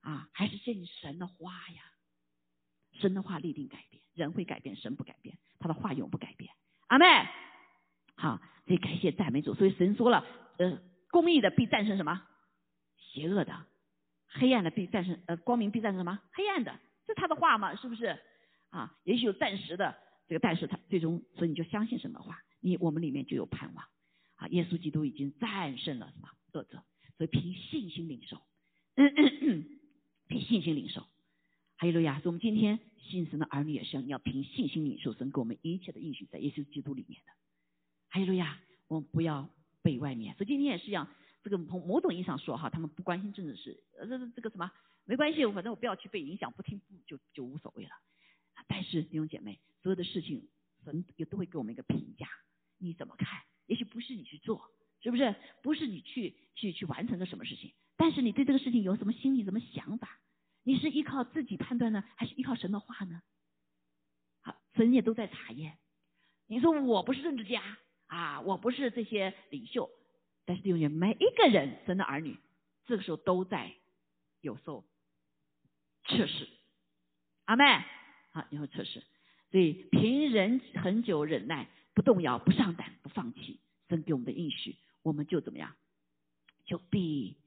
[0.02, 1.82] 啊，还是信神的话呀？
[3.00, 6.54] 神的话立定改变，人会改变，神不改变，他的话永不改变。
[6.88, 7.06] 阿妹，
[8.16, 9.54] 好，所以感谢赞美主。
[9.56, 10.26] 所以神说了，
[10.58, 12.22] 呃，公义的必战胜什么？
[12.98, 13.66] 邪恶的，
[14.28, 16.20] 黑暗的必战胜呃，光明必战胜什么？
[16.34, 16.78] 黑暗的。
[17.06, 17.76] 是他的话嘛？
[17.76, 18.20] 是不是？
[18.70, 19.96] 啊，也许有暂时的
[20.28, 22.40] 这个，但是他最终，所以你就相信什么话？
[22.60, 23.86] 你我们里面就有盼望。
[24.50, 26.84] 耶稣基督已经战胜了什么恶者？
[27.18, 28.42] 所以凭信心领受，
[30.28, 31.06] 凭信心领受。
[31.76, 37.32] 还有路亚，所以我们今天信神的儿女也是，要凭信心领受神给我们一切的应许，在耶稣基督里面的。
[38.10, 39.50] 还有路亚，我们不要
[39.82, 40.36] 被外面。
[40.36, 41.08] 所以今天也是一样，
[41.44, 44.72] 这个从某种意义上说哈，他们不关心政治事，呃，这这个什么？
[45.06, 47.92] 没关系，反正我不要去被影响，不听不就就无所谓了。
[48.68, 50.48] 但是弟兄姐妹，所有的事情
[50.86, 52.28] 神也都会给我们一个评价，
[52.78, 53.42] 你怎么看？
[53.66, 55.36] 也许不是你去做，是不是？
[55.62, 57.74] 不是你去去去完成的什么事情？
[57.96, 60.20] 但是你对这个事情有什么心理、什么想法？
[60.64, 63.22] 你是依靠自己判断呢，还是依靠神的话呢？
[64.42, 65.78] 好，神也都在查验。
[66.48, 69.90] 你说我不是政治家啊，我不是这些领袖，
[70.46, 72.38] 但是弟兄姐妹，每一个人神的儿女，
[72.86, 73.74] 这个时候都在
[74.42, 74.86] 有受。
[76.06, 76.50] 测试，
[77.46, 77.64] 阿妹，
[78.32, 79.02] 好，你会测试，
[79.52, 85.76] 所以凭人很久忍耐，不动摇，不上胆，不放弃，神给我们的应许，我们就怎么样，
[86.66, 87.38] 就必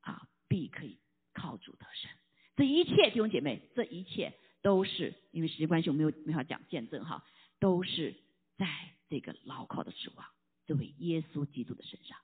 [0.00, 0.98] 啊必可以
[1.32, 2.10] 靠主得胜。
[2.56, 4.32] 这一切弟兄姐妹，这一切
[4.62, 7.24] 都是因为时间关系，我没有没法讲见证哈，
[7.58, 8.14] 都是
[8.56, 8.66] 在
[9.08, 10.26] 这个牢靠的指望
[10.66, 12.16] 这位耶稣基督的身上。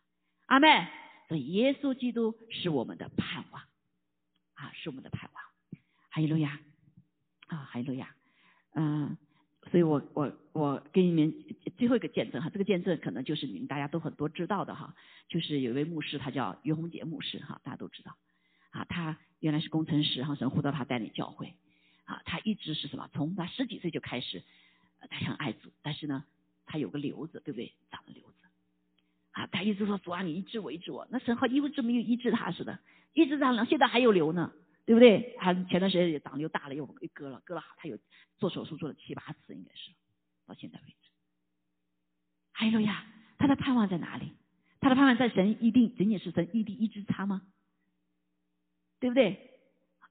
[0.46, 0.88] 阿妹，
[1.28, 3.62] 所以耶稣基督是我们的盼望，
[4.54, 5.44] 啊，是我们的盼望。
[6.10, 6.60] 哈利路亚，
[7.48, 8.14] 啊，哈利路亚，
[8.74, 9.16] 嗯，
[9.70, 11.32] 所以我我我给你们
[11.76, 14.94] 最后一个见证哈，这个见证可能就是你们大家都很多知道的哈，
[15.28, 18.16] 就是有一位牧师，他叫于洪杰牧师哈，大家都知道，
[18.70, 21.54] 啊，他原来是工程师哈，神呼召他带领教会，
[22.04, 23.08] 啊，他一直是什么？
[23.12, 24.42] 从他十几岁就开始，
[25.08, 26.24] 他很爱主，但是呢，
[26.66, 27.72] 他有个瘤子，对不对？
[27.90, 28.48] 长了瘤子，
[29.32, 32.80] 啊，他一直说主啊，你医治我，医治我，那神好医治没有医治他似的，
[33.12, 34.52] 医治他了，现在还有瘤呢。
[34.86, 35.36] 对不对？
[35.38, 37.96] 他前段时间也长得又大了，又又割了，割了他有
[38.38, 39.92] 做手术做了七八次，应该是
[40.46, 41.10] 到现在为止。
[42.52, 43.06] 还有呀，
[43.38, 44.32] 他的盼望在哪里？
[44.80, 47.42] 他的盼望在神一定仅仅是神一定医治他吗？
[48.98, 49.50] 对不对？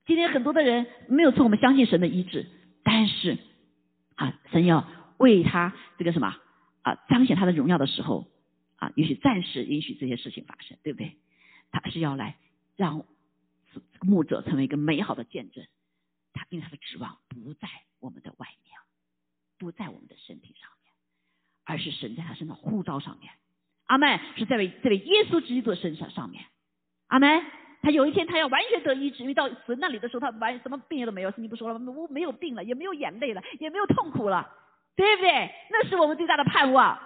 [0.06, 2.48] 今天很多的人没有错，我们相信神的医治，
[2.84, 3.38] 但是
[4.16, 6.38] 啊，神要为他这个什么
[6.84, 8.28] 啊彰显他的荣耀的时候
[8.78, 11.18] 啊，允许暂时允许这些事情发生，对不对？
[11.72, 12.38] 他是要来
[12.78, 13.06] 让。
[14.02, 15.66] 牧者成为一个美好的见证，
[16.34, 17.68] 他因为他的指望不在
[18.00, 18.78] 我们的外面，
[19.58, 20.94] 不在我们的身体上面，
[21.66, 23.32] 而是神在他身上呼召上面。
[23.86, 26.46] 阿门，是在位这位耶稣基督的身上上面。
[27.08, 27.44] 阿门。
[27.82, 31.32] 他有一天他要完全得医治，因为到神那里的时候，他完什么病也都没有。
[31.32, 31.80] 圣经不说了？
[31.80, 34.54] 我没有病了，也没有眼泪了，也没有痛苦了，
[34.98, 35.50] 对不对？
[35.72, 37.00] 那是我们最大的盼望。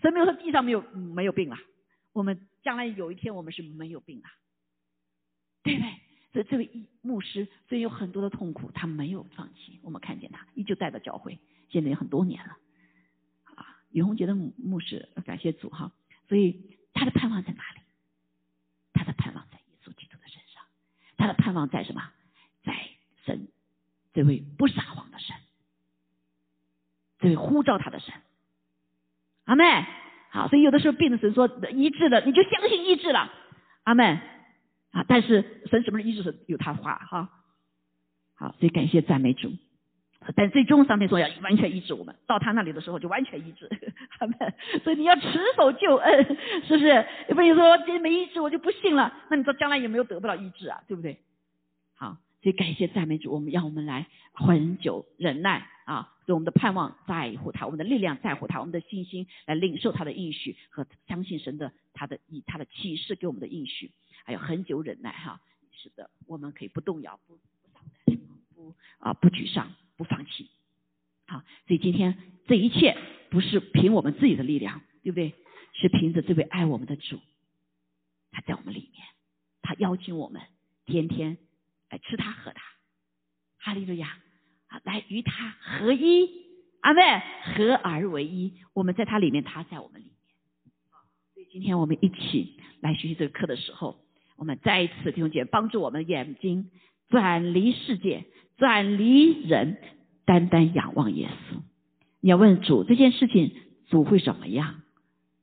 [0.00, 1.56] 神没有说地上没有没有病了，
[2.12, 4.28] 我们将来有一天我们是没有病了。
[5.62, 5.90] 对不对？
[6.32, 9.80] 所以这位牧师虽然有很多的痛苦，他没有放弃。
[9.82, 11.38] 我们看见他依旧带到教会，
[11.70, 12.56] 现在有很多年了。
[13.54, 15.90] 啊，于洪杰的牧牧师，感谢主哈。
[16.28, 17.80] 所以他的盼望在哪里？
[18.92, 20.62] 他的盼望在耶稣基督的身上。
[21.16, 22.02] 他的盼望在什么？
[22.62, 22.74] 在
[23.24, 23.48] 神
[24.12, 25.34] 这位不撒谎的神，
[27.20, 28.12] 这位呼召他的神。
[29.44, 29.64] 阿妹，
[30.28, 33.32] 好，所以有的时候病的神说医治了，你就相信医治了，
[33.84, 34.20] 阿门。
[34.92, 37.30] 啊，但是神什么时候医治是有他话哈。
[38.34, 39.52] 好，所以感谢赞美主。
[40.34, 43.68] 但最终上面说要完全医治我们，到他那里的时候就完全医治，
[44.82, 46.24] 所以你要持守救恩，
[46.66, 47.06] 是不是？
[47.28, 50.82] 有朋友说这没医治我就不信了，那你说将来有没有得不到医治啊？
[50.88, 51.18] 对不对？
[51.94, 63.92] 好，所以感谢赞美主，我们让我们来恒久忍耐啊，所以我们的盼望在乎他，我们的力量在乎他，我们的信心来领受他的应许和相信神的他的以他的启示给我们的应许，
[64.28, 65.40] 还有很久忍耐哈。
[65.72, 67.38] 是的，我们可以不动摇，不
[68.04, 68.12] 不，
[68.54, 69.72] 不啊不沮丧。
[69.98, 70.48] 不放弃，
[71.26, 72.16] 好，所以今天
[72.46, 72.96] 这一切
[73.30, 75.34] 不是凭我们自己的力量，对不对？
[75.74, 77.18] 是凭着这位爱我们的主，
[78.30, 79.04] 他在我们里面，
[79.60, 80.40] 他邀请我们
[80.86, 81.36] 天天
[81.90, 82.62] 来吃他喝他，
[83.56, 84.20] 哈利路亚，
[84.68, 86.30] 啊，来与他合一，
[86.82, 87.02] 阿妹
[87.56, 90.14] 合而为一，我们在他里面，他在我们里面。
[90.90, 91.00] 好
[91.34, 93.98] 所以今天我们一起来学习这个课的时候，
[94.38, 96.70] 我们再一次弟兄姐妹帮助我们眼睛
[97.10, 98.24] 转离世界。
[98.56, 99.76] 转离人，
[100.24, 101.58] 单单仰望耶稣。
[102.20, 103.52] 你要问主这件事情，
[103.88, 104.82] 主会怎么样？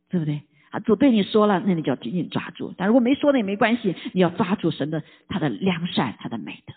[0.09, 0.41] 对不对？
[0.69, 2.73] 啊，主对你说了，那你就要紧紧抓住。
[2.77, 6.73] 但如果没说的也没关系，你要抓住神的他的良善，他的美德，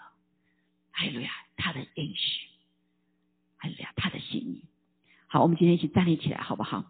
[0.92, 2.46] 还有呀，他的应许，
[3.56, 4.62] 还有呀，他的心意。
[5.26, 6.84] 好，我们今天一起站立起来，好不好？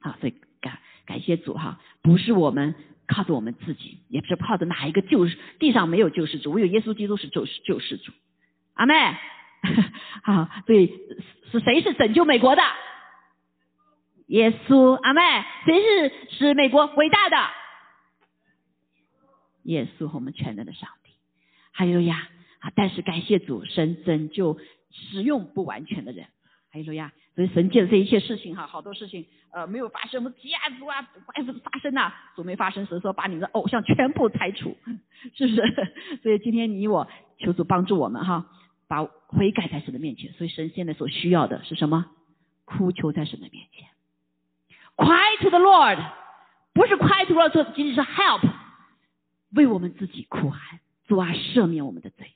[0.00, 2.74] 好，所以感感谢主哈，不是我们
[3.06, 8.12] 靠着我们自己，也不是靠着哪一个救世，地上没有救世主，唯有耶稣基督是救世救世主。
[8.74, 8.94] 阿妹，
[10.24, 10.86] 好，所以
[11.50, 12.62] 是谁是拯救美国的？
[14.26, 15.20] 耶稣，阿妹，
[15.66, 17.36] 谁是使美国伟大的？
[19.64, 21.12] 耶稣和我们全能的上帝。
[21.72, 22.28] 还有呀，
[22.60, 24.58] 啊，但是感谢主，神拯救
[24.90, 26.26] 使用不完全的人。
[26.70, 34.76] 还有呀，所以神借着这一切事情哈，好多事情呃没有发生，我们家族啊，还是发生呐，都没发生，神说把你的偶像全部拆除，
[35.34, 35.92] 是不是？
[36.22, 37.08] 所以今天你我
[37.38, 38.46] 求主帮助我们哈。
[38.86, 42.04] 把悔改在神的面前，所以神现在所需要的是什么？
[42.66, 43.88] 哭求在神的面前
[44.94, 46.04] ，Cry to the Lord，
[46.74, 48.46] 不是 Cry to the Lord，仅仅是 Help，
[49.56, 52.34] 为我们自己哭喊，主啊，赦免我们的罪，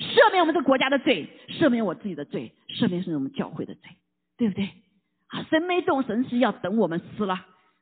[0.00, 3.88] 赦免我们这国家的罪，赦免我自己的罪，赦免是我们教会的罪，
[4.38, 4.70] 对不对？
[5.26, 7.34] 啊，神没动，神是要等我们死了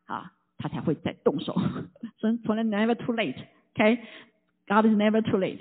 [0.06, 1.54] 啊，他才会再动手。
[2.20, 5.60] 神从来 never too late，OK，God is never too late。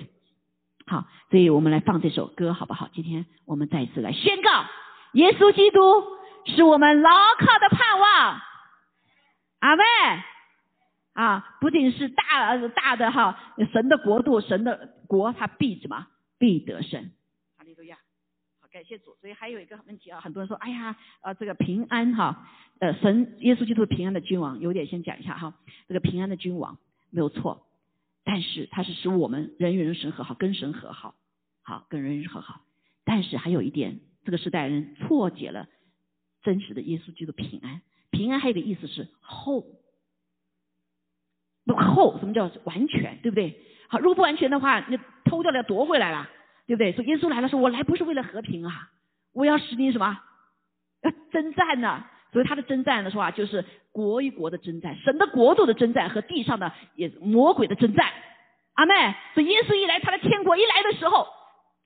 [0.86, 2.88] 好，所以我们来放这首歌，好不好？
[2.92, 4.64] 今天我们再一次来宣告：
[5.12, 5.78] 耶稣基督
[6.46, 8.40] 是我们牢靠的盼望。
[9.60, 9.82] 阿妹
[11.12, 13.38] 啊，不仅是大大的哈，
[13.72, 16.06] 神的国度，神的国，他必什么？
[16.38, 17.10] 必得胜。
[18.76, 19.16] 感谢主。
[19.22, 22.46] 所以还有一个问题啊，很多人说：哎呀，呃，这个平安哈，
[22.78, 25.54] 呃，神耶稣基督平安的君王，有点先讲一下哈，
[25.88, 26.76] 这个平安的君王
[27.08, 27.66] 没有错。
[28.22, 31.14] 但是它是使我们人与人神和好，跟神和好，
[31.62, 32.60] 好跟人和好。
[33.04, 35.68] 但是还有一点，这个时代人错解了
[36.42, 37.80] 真实的耶稣基督平安。
[38.10, 39.64] 平安还有个意思是后，
[41.64, 43.58] 不后什么叫完全，对不对？
[43.88, 46.28] 好，如果不完全的话，那偷掉了要夺回来了，
[46.66, 46.92] 对不对？
[46.92, 48.90] 说耶稣来了，说我来不是为了和平啊，
[49.32, 50.18] 我要使你什么？
[51.02, 52.04] 要征战呢？
[52.32, 58.12] 所以他的征战的话，就是国与国的征战，神的国度的征战和地上的也魔鬼的征战。
[58.74, 61.28] 阿妹，所以耶稣一来，他的天国一来的时候，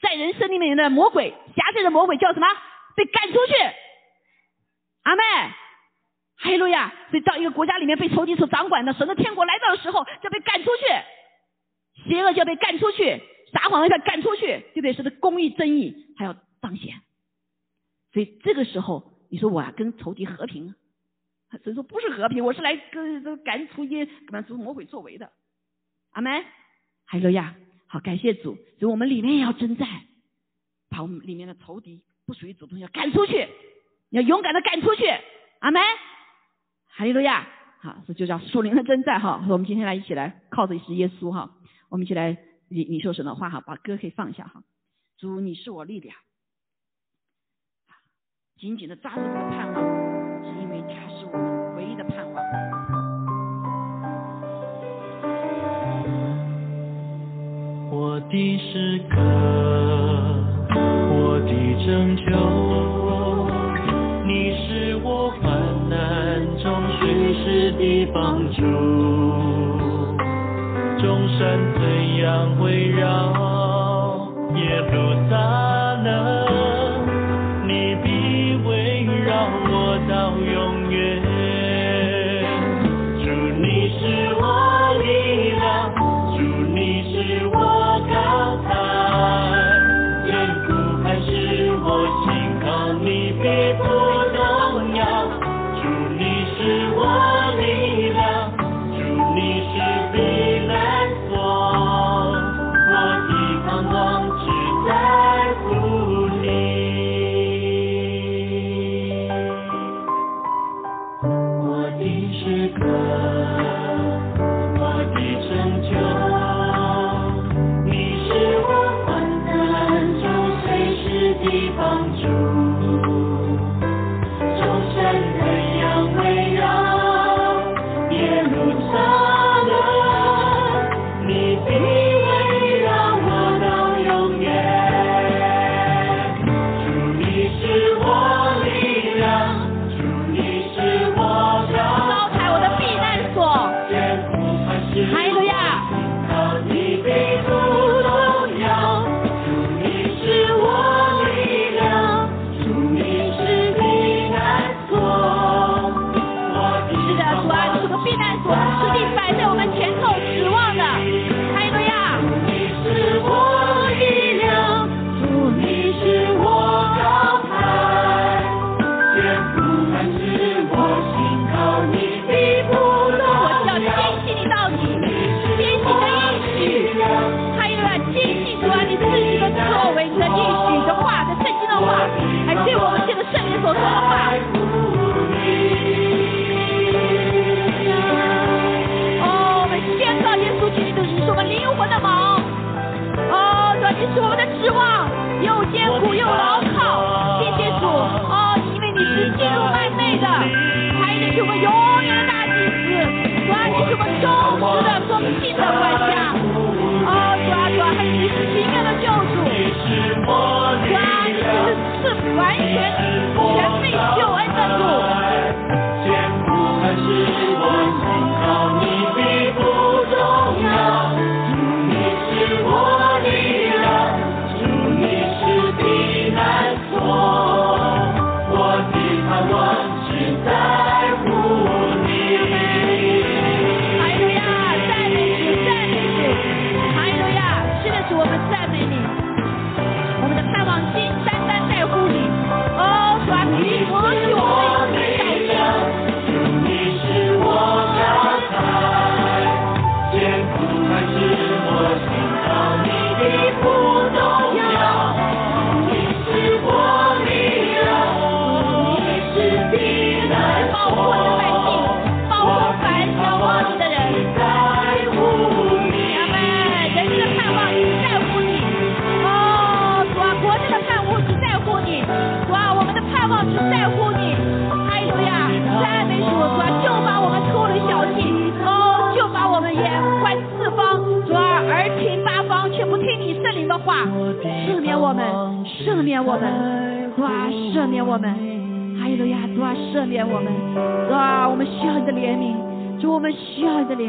[0.00, 2.46] 在人生里面的魔鬼辖制的魔鬼叫什么？
[2.96, 3.52] 被赶出去。
[5.04, 5.22] 阿妹，
[6.38, 6.92] 哈利路亚！
[7.10, 13.22] 所以到一个国家里面被仇敌所掌管的，神的天国来到的时候，就被赶出去，邪恶就要被赶出去，
[13.52, 14.92] 撒谎一下赶出去，对不对？
[14.92, 16.94] 是的，公义正义还要彰显。
[18.12, 19.10] 所以这个时候。
[19.32, 20.74] 你说我要跟仇敌和平，
[21.62, 25.30] 神说不是和平，我是来跟这赶出一赶出魔鬼作为的。
[26.10, 26.42] 阿门，
[27.06, 27.54] 哈利路亚，
[27.86, 29.88] 好，感谢主，所以我们里面也要征战，
[30.88, 33.46] 把我们里面的仇敌不属于主动要赶出去，
[34.08, 35.04] 你要勇敢的赶出去。
[35.60, 35.80] 阿门，
[36.88, 37.46] 哈利路亚，
[37.78, 39.46] 好，这就叫属灵的征战哈。
[39.48, 41.54] 我们今天来一起来靠着是耶稣哈，
[41.88, 42.36] 我们一起来
[42.72, 44.62] 你你说神的话哈，把歌可以放下哈。
[45.18, 46.16] 主，你是我力量。
[48.56, 49.82] 紧紧的抓住这个盼望，
[50.44, 51.32] 是因为他是我
[51.76, 52.40] 唯一的盼望。
[57.90, 59.16] 我的诗歌，
[61.10, 61.50] 我的
[61.84, 62.22] 拯救，
[64.28, 65.42] 你是我患
[65.88, 69.49] 难中随时的帮助。
[71.02, 73.00] 钟山怎样围绕？
[74.54, 74.94] 耶路
[75.30, 75.69] 撒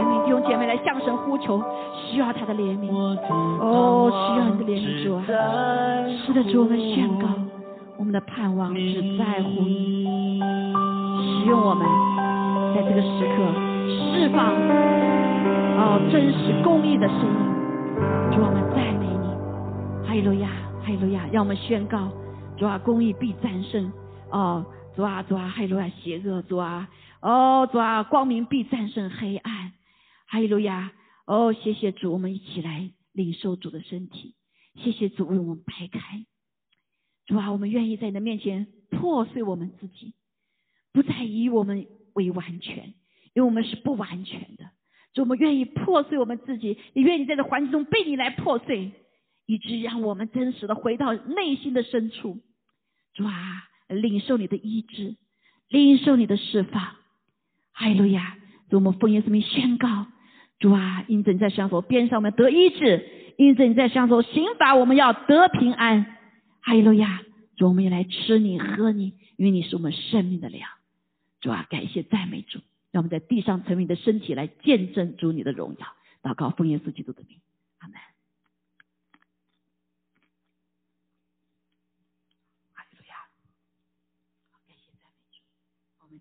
[0.01, 1.61] 怜悯，弟兄姐妹来向神呼求，
[2.09, 2.91] 需要他的怜悯，
[3.59, 5.23] 哦，需要你的怜悯，主啊，
[6.25, 7.27] 是的，主，我们宣告，
[7.97, 10.39] 我们的盼望只在乎你，
[11.19, 11.85] 使用我们，
[12.75, 13.37] 在这个时刻
[14.15, 14.55] 释放，
[15.77, 17.25] 哦，真实公义的声音，
[18.31, 20.49] 主，我们赞美你，哈利路亚，
[20.81, 22.09] 哈利路亚，让我们宣告，
[22.57, 23.91] 主啊，公义必战胜，
[24.31, 24.65] 哦，
[24.95, 26.87] 主啊，主啊，哈利路亚，邪恶，主啊。
[27.21, 29.71] 哦，主啊，光明必战胜黑暗，
[30.31, 30.93] 哈利路亚！
[31.25, 34.33] 哦，谢谢主，我们一起来领受主的身体，
[34.75, 36.25] 谢谢主为我们排开。
[37.25, 40.13] 主啊，我们愿意在你的面前破碎我们自己，
[40.93, 42.93] 不再以我们为完全，
[43.33, 44.69] 因为我们是不完全的。
[45.13, 48.93] 主，我们愿意破碎我们自己，也愿意在这环境中被你来破碎，
[49.45, 52.39] 以致让我们真实的回到内心的深处。
[53.13, 55.17] 主啊，领受你的医治，
[55.67, 56.95] 领受你的释放。
[57.73, 58.37] 哈利路亚！
[58.69, 60.07] 主，我们奉耶稣名宣告：
[60.61, 63.03] 主啊，因着你在上头边上，我们得医治；
[63.35, 66.17] 因着你在上头刑罚，我们要得平安。
[66.61, 67.23] 哈利路亚！
[67.57, 70.69] 主，我们也来吃你喝你，因为你是我们生命的粮。
[71.41, 72.59] 主啊，感谢赞美主，
[72.91, 75.87] 让我们在地上成为你的身体，来见证主你的荣耀。
[76.21, 77.39] 祷告奉耶稣基督的名，
[77.79, 77.97] 阿门。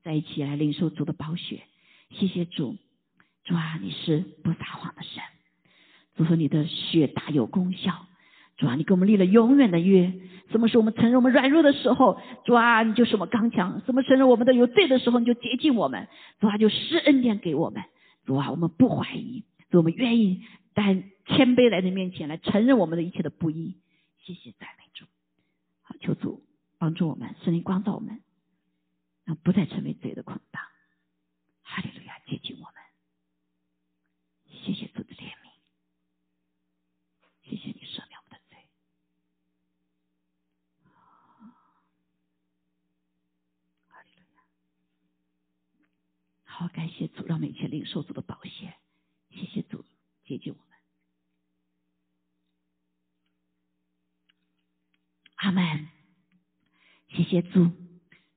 [0.02, 1.60] 在一起来领受主的宝血，
[2.08, 2.78] 谢谢主，
[3.50, 5.20] 主啊，你是不撒谎的神，
[6.14, 8.06] 主说你的血大有功效，
[8.56, 10.12] 主啊，你给我们立了永远的约，
[10.52, 16.06] 什么时候我们承认我们软弱的时候，主啊，你就是我们刚强；什么承认我们的有罪的时候，你就接近我们，
[16.38, 17.82] 主啊，就施恩典给我们，
[18.24, 23.74] 主啊，我们不怀疑，主我们愿意在谦卑来的面前来承认我们的一切的不义，
[24.22, 25.06] 谢谢赞美主，
[25.82, 26.44] 好，求主
[26.78, 28.20] 帮助我们，圣灵光照我们。
[29.44, 30.62] 不再成为罪的捆绑，
[31.62, 32.79] 哈利路亚，接近我们，
[34.62, 35.50] 谢谢主的怜悯，
[37.42, 38.58] 谢谢你赦免我们的罪，
[46.44, 48.74] 好，感谢主，让每一切领受主的保险，
[49.30, 49.84] 谢谢主
[50.24, 50.78] 接近我们，
[55.36, 55.88] 阿门，
[57.08, 57.70] 谢谢主。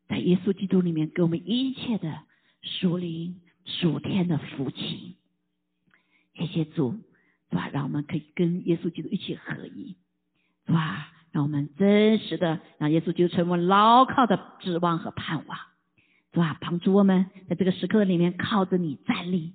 [0.07, 2.25] 在耶稣基督里面，给我们一切的
[2.61, 5.17] 属灵、属天的福气。
[6.33, 6.93] 谢谢主，
[7.49, 7.69] 是吧？
[7.71, 9.95] 让我们可以跟耶稣基督一起合一，
[10.65, 11.11] 是吧？
[11.31, 15.57] 让我们真实的让耶稣基督成为牢靠的指望和盼望，
[16.31, 16.57] 是吧？
[16.61, 19.53] 帮助我们在这个时刻里面靠着你站立，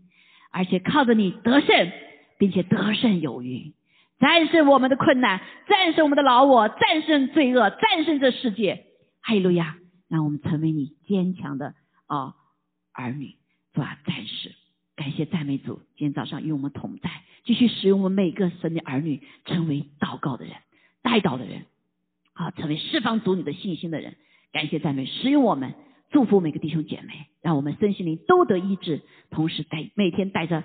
[0.51, 1.93] 而且靠着你得胜，
[2.39, 3.75] 并且得胜有余，
[4.19, 8.85] 战胜我们的困难，战胜我们的老我，战胜罪恶，战胜这世界。
[9.21, 9.77] 哈利路亚！
[10.09, 11.75] 让我们成为你坚强的
[12.07, 12.35] 啊
[12.93, 13.37] 儿女，
[13.75, 13.99] 是吧？
[14.07, 14.55] 战士，
[14.99, 20.57] 感谢赞美主，今天早上与我们同在，继续使用我们每个神的儿女，成为祷告的人、
[21.03, 21.67] 带祷的人，
[22.33, 24.17] 啊，成为释放主你的信心的人。
[24.51, 25.75] 感谢赞美，使用我们，
[26.11, 30.65] 祝福每个弟兄姐妹，让我们身心灵都得医治，同时带每天带着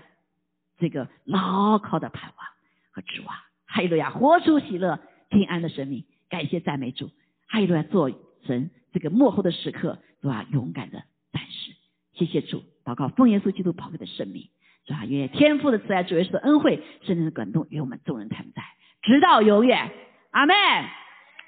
[0.80, 2.48] 这个牢靠的盼望
[2.90, 3.36] 和指望，
[3.68, 5.00] 哈利路亚，活出喜乐
[5.30, 6.06] 平安的生命。
[6.28, 7.12] 感谢赞美主，
[7.46, 8.10] 哈利路亚，做
[8.48, 8.72] 神。
[8.94, 10.48] 这个幕后的时刻，是吧？
[10.52, 11.76] 勇敢的战士，
[12.14, 14.50] 谢谢主，祷告奉耶稣基督宝贵的生命，
[14.86, 15.06] 是吧？
[15.06, 18.64] 愿天父的慈爱、主耶稣的恩惠、圣灵的感动与我们众人同在，
[19.02, 19.92] 直到永远。
[20.32, 20.56] 阿门，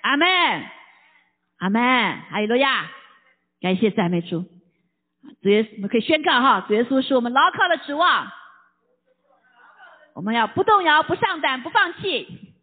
[0.01, 0.27] 阿门，
[1.57, 1.81] 阿门。
[2.29, 2.89] 哈利路亚！
[3.61, 4.43] 感谢赞美主，
[5.41, 8.31] 主耶稣，我们可以宣告哈，主耶稣是我们牢靠的指望，
[10.13, 12.53] 我们要不动摇、不上胆、不放弃。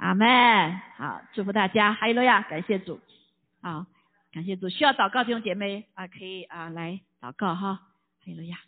[0.00, 2.98] 阿门，好，祝福大家，哈利路亚，感谢主，
[3.62, 3.86] 好，
[4.34, 7.92] 感谢主，需要祷告弟兄姐妹啊，可以啊来祷告哈，哈
[8.24, 8.58] 利路亚。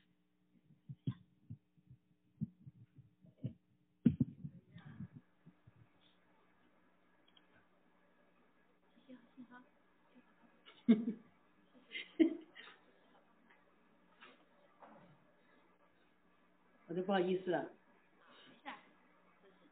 [16.87, 17.73] 我都不好意思了。
[18.63, 18.77] 没事，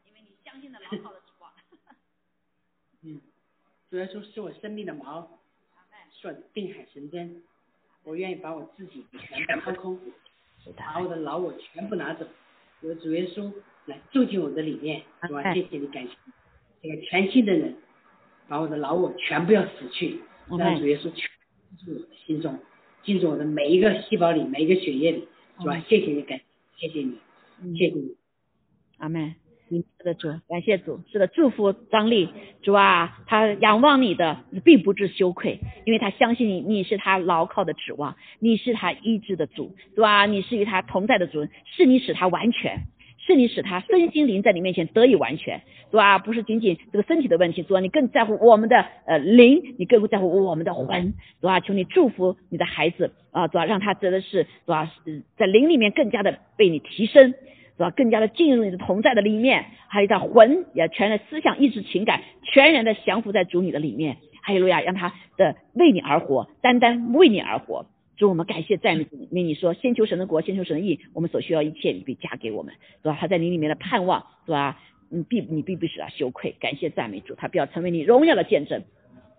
[0.09, 1.23] 因为你相信的牢靠的。
[3.03, 3.21] 嗯，
[3.89, 5.29] 主要说是我生命的锚，
[6.53, 7.43] 定海神针，
[8.05, 9.99] 我愿意把我自己全部掏空，
[10.77, 12.27] 把我的老我全部拿走，
[12.81, 13.53] 我的主耶稣
[13.87, 15.55] 来住进我的里面，是吧？
[15.55, 16.11] 谢谢你，感谢
[16.83, 17.77] 这个全新的人，
[18.49, 21.29] 把我的老我全部要死去，让主耶稣全
[21.85, 22.59] 住我的心中，
[23.03, 25.29] 进入我的每一个细胞里，每一个血液里，
[25.61, 25.79] 是吧？
[25.89, 26.41] 谢谢你，感
[26.77, 27.19] 谢谢你，
[27.77, 28.17] 谢谢你，
[28.99, 29.35] 阿妹。
[29.69, 32.29] 是的主，感谢主，是的，祝福张丽，
[32.63, 40.27] 主啊，他仰望你的，并不知羞愧，因为他相信你，你是他牢靠的指望，你是他医治的主，是吧？
[40.27, 42.83] 你是与他同在的主，是你使他完全，
[43.27, 46.19] 是你使他身心灵在你面前得以完全，是吧？
[46.19, 51.61] 不是仅仅这个身体的问题，主啊，你更在乎我们的呃灵，你更在乎我们的魂，是吧？
[51.61, 54.93] 求你祝福你的孩子啊，主啊，让他真的是，是吧？
[55.39, 57.35] 在灵里面更加的被你提升。
[57.77, 57.91] 是吧？
[57.91, 64.17] 更加的进入你的同在的里面，还有他魂也全然思想、意志、情感全然的降服在主你的里面。
[64.43, 67.87] 哈利路亚，让他的为你而活，单单为你而活。
[68.17, 69.43] 主，我们感谢赞美你。
[69.43, 73.17] 你说，先求神的国，先求神的义，我们所需要一切，你必加给我们，是吧？
[73.19, 74.79] 他在你里面的盼望，是吧？
[75.09, 76.55] 你，必你必不使他羞愧。
[76.61, 78.83] 感谢赞美主，他必要成为你荣耀的见证。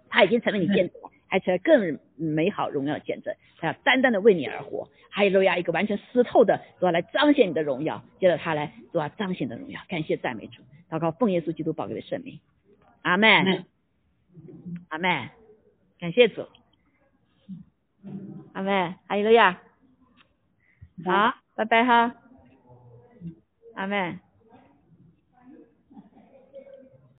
[0.10, 0.96] 他已经成为你见证。
[1.40, 6.92] 成为更美好荣耀的见证，他要单单的为你而活，还有路亚一个完全湿透的，主要？
[6.92, 9.10] 来彰显你的荣耀，接着他来，主要？
[9.10, 12.40] 彰显的荣耀，感谢赞美主，祷告奉耶稣基督宝贵的圣名，
[13.02, 13.66] 阿门，
[14.90, 15.30] 阿门，
[16.00, 16.48] 感谢主，
[18.54, 19.62] 阿门，还有路亚，
[21.06, 22.16] 好，拜拜哈，
[23.76, 24.25] 阿门。